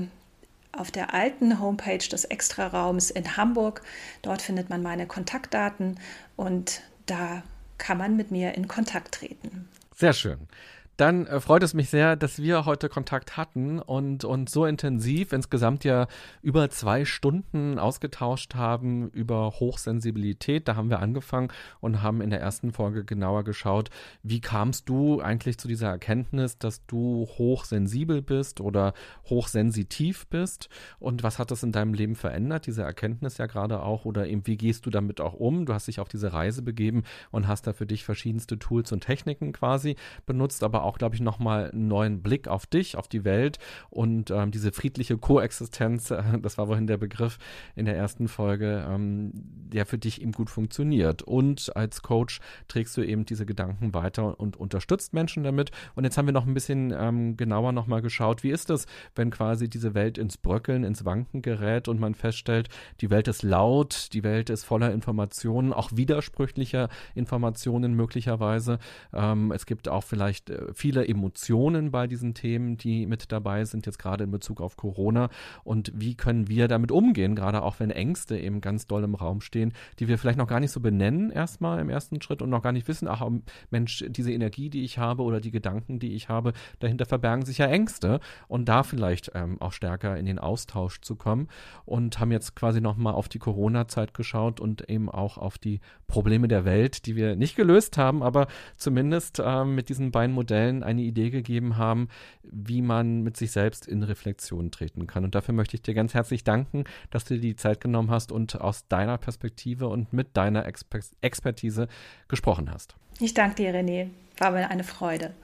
[0.72, 3.82] auf der alten Homepage des Extraraums in Hamburg,
[4.22, 5.98] dort findet man meine Kontaktdaten
[6.36, 7.42] und da
[7.78, 9.68] kann man mit mir in Kontakt treten.
[9.94, 10.48] Sehr schön.
[10.96, 15.32] Dann äh, freut es mich sehr, dass wir heute Kontakt hatten und uns so intensiv
[15.32, 16.06] insgesamt ja
[16.40, 20.68] über zwei Stunden ausgetauscht haben über Hochsensibilität.
[20.68, 21.48] Da haben wir angefangen
[21.80, 23.90] und haben in der ersten Folge genauer geschaut,
[24.22, 28.94] wie kamst du eigentlich zu dieser Erkenntnis, dass du hochsensibel bist oder
[29.28, 34.06] hochsensitiv bist und was hat das in deinem Leben verändert, diese Erkenntnis ja gerade auch
[34.06, 35.66] oder eben wie gehst du damit auch um?
[35.66, 39.00] Du hast dich auf diese Reise begeben und hast da für dich verschiedenste Tools und
[39.00, 43.24] Techniken quasi benutzt, aber auch, glaube ich, nochmal einen neuen Blick auf dich, auf die
[43.24, 43.58] Welt
[43.90, 47.38] und ähm, diese friedliche Koexistenz, äh, das war wohin der Begriff
[47.74, 51.22] in der ersten Folge, ähm, der für dich eben gut funktioniert.
[51.22, 55.70] Und als Coach trägst du eben diese Gedanken weiter und unterstützt Menschen damit.
[55.94, 59.30] Und jetzt haben wir noch ein bisschen ähm, genauer nochmal geschaut, wie ist es, wenn
[59.30, 62.68] quasi diese Welt ins Bröckeln, ins Wanken gerät und man feststellt,
[63.00, 68.78] die Welt ist laut, die Welt ist voller Informationen, auch widersprüchlicher Informationen möglicherweise.
[69.12, 73.86] Ähm, es gibt auch vielleicht äh, viele Emotionen bei diesen Themen, die mit dabei sind,
[73.86, 75.30] jetzt gerade in Bezug auf Corona.
[75.64, 79.40] Und wie können wir damit umgehen, gerade auch wenn Ängste eben ganz doll im Raum
[79.40, 82.62] stehen, die wir vielleicht noch gar nicht so benennen, erstmal im ersten Schritt und noch
[82.62, 83.26] gar nicht wissen, ach
[83.70, 87.58] Mensch, diese Energie, die ich habe oder die Gedanken, die ich habe, dahinter verbergen sich
[87.58, 88.20] ja Ängste.
[88.48, 91.48] Und da vielleicht ähm, auch stärker in den Austausch zu kommen.
[91.84, 96.48] Und haben jetzt quasi nochmal auf die Corona-Zeit geschaut und eben auch auf die Probleme
[96.48, 98.46] der Welt, die wir nicht gelöst haben, aber
[98.76, 102.08] zumindest ähm, mit diesen beiden Modellen Stellen eine Idee gegeben haben,
[102.42, 105.24] wie man mit sich selbst in Reflexion treten kann.
[105.24, 108.32] Und dafür möchte ich dir ganz herzlich danken, dass du dir die Zeit genommen hast
[108.32, 111.88] und aus deiner Perspektive und mit deiner Exper Expertise
[112.28, 112.96] gesprochen hast.
[113.20, 114.08] Ich danke dir, René.
[114.38, 115.34] War mir eine Freude.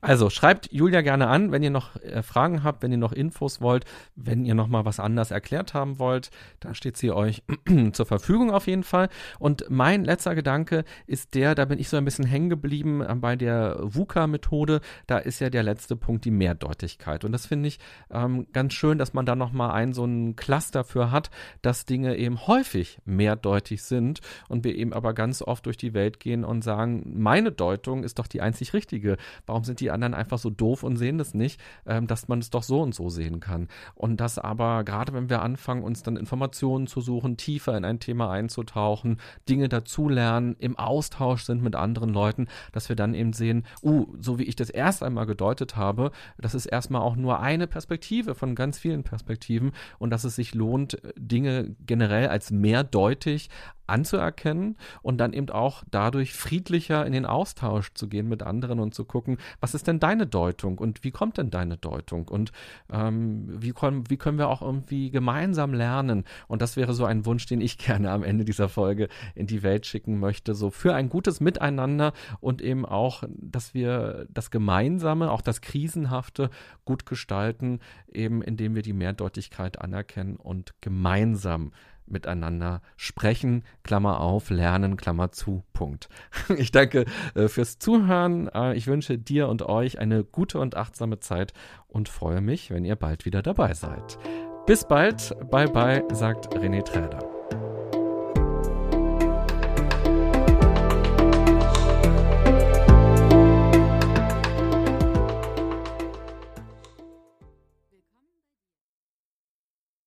[0.00, 3.60] Also schreibt Julia gerne an, wenn ihr noch äh, Fragen habt, wenn ihr noch Infos
[3.60, 3.84] wollt,
[4.16, 7.42] wenn ihr noch mal was anders erklärt haben wollt, da steht sie euch
[7.92, 9.10] zur Verfügung auf jeden Fall.
[9.38, 13.14] Und mein letzter Gedanke ist der, da bin ich so ein bisschen hängen geblieben äh,
[13.14, 14.80] bei der VUCA-Methode.
[15.06, 17.24] Da ist ja der letzte Punkt die Mehrdeutigkeit.
[17.24, 17.78] Und das finde ich
[18.10, 21.30] ähm, ganz schön, dass man da noch mal ein so ein Cluster für hat,
[21.60, 26.20] dass Dinge eben häufig mehrdeutig sind und wir eben aber ganz oft durch die Welt
[26.20, 29.18] gehen und sagen, meine Deutung ist doch die einzig richtige.
[29.46, 32.38] Warum sind die die anderen einfach so doof und sehen das nicht, ähm, dass man
[32.38, 33.68] es doch so und so sehen kann.
[33.94, 37.98] Und das aber, gerade wenn wir anfangen, uns dann Informationen zu suchen, tiefer in ein
[37.98, 39.18] Thema einzutauchen,
[39.48, 44.38] Dinge dazulernen, im Austausch sind mit anderen Leuten, dass wir dann eben sehen, uh, so
[44.38, 48.54] wie ich das erst einmal gedeutet habe, das ist erstmal auch nur eine Perspektive von
[48.54, 53.50] ganz vielen Perspektiven und dass es sich lohnt, Dinge generell als mehrdeutig
[53.90, 58.94] anzuerkennen und dann eben auch dadurch friedlicher in den Austausch zu gehen mit anderen und
[58.94, 62.28] zu gucken, was ist denn deine Deutung und wie kommt denn deine Deutung?
[62.28, 62.52] Und
[62.92, 66.24] ähm, wie, können, wie können wir auch irgendwie gemeinsam lernen?
[66.48, 69.62] Und das wäre so ein Wunsch, den ich gerne am Ende dieser Folge in die
[69.62, 75.30] Welt schicken möchte, so für ein gutes Miteinander und eben auch, dass wir das Gemeinsame,
[75.30, 76.50] auch das Krisenhafte
[76.84, 77.80] gut gestalten,
[78.12, 81.72] eben indem wir die Mehrdeutigkeit anerkennen und gemeinsam
[82.10, 86.08] miteinander sprechen, Klammer auf, lernen, Klammer zu, Punkt.
[86.56, 88.48] Ich danke äh, fürs Zuhören.
[88.48, 91.52] Äh, ich wünsche dir und euch eine gute und achtsame Zeit
[91.88, 94.18] und freue mich, wenn ihr bald wieder dabei seid.
[94.66, 97.79] Bis bald, bye bye, sagt René Träder.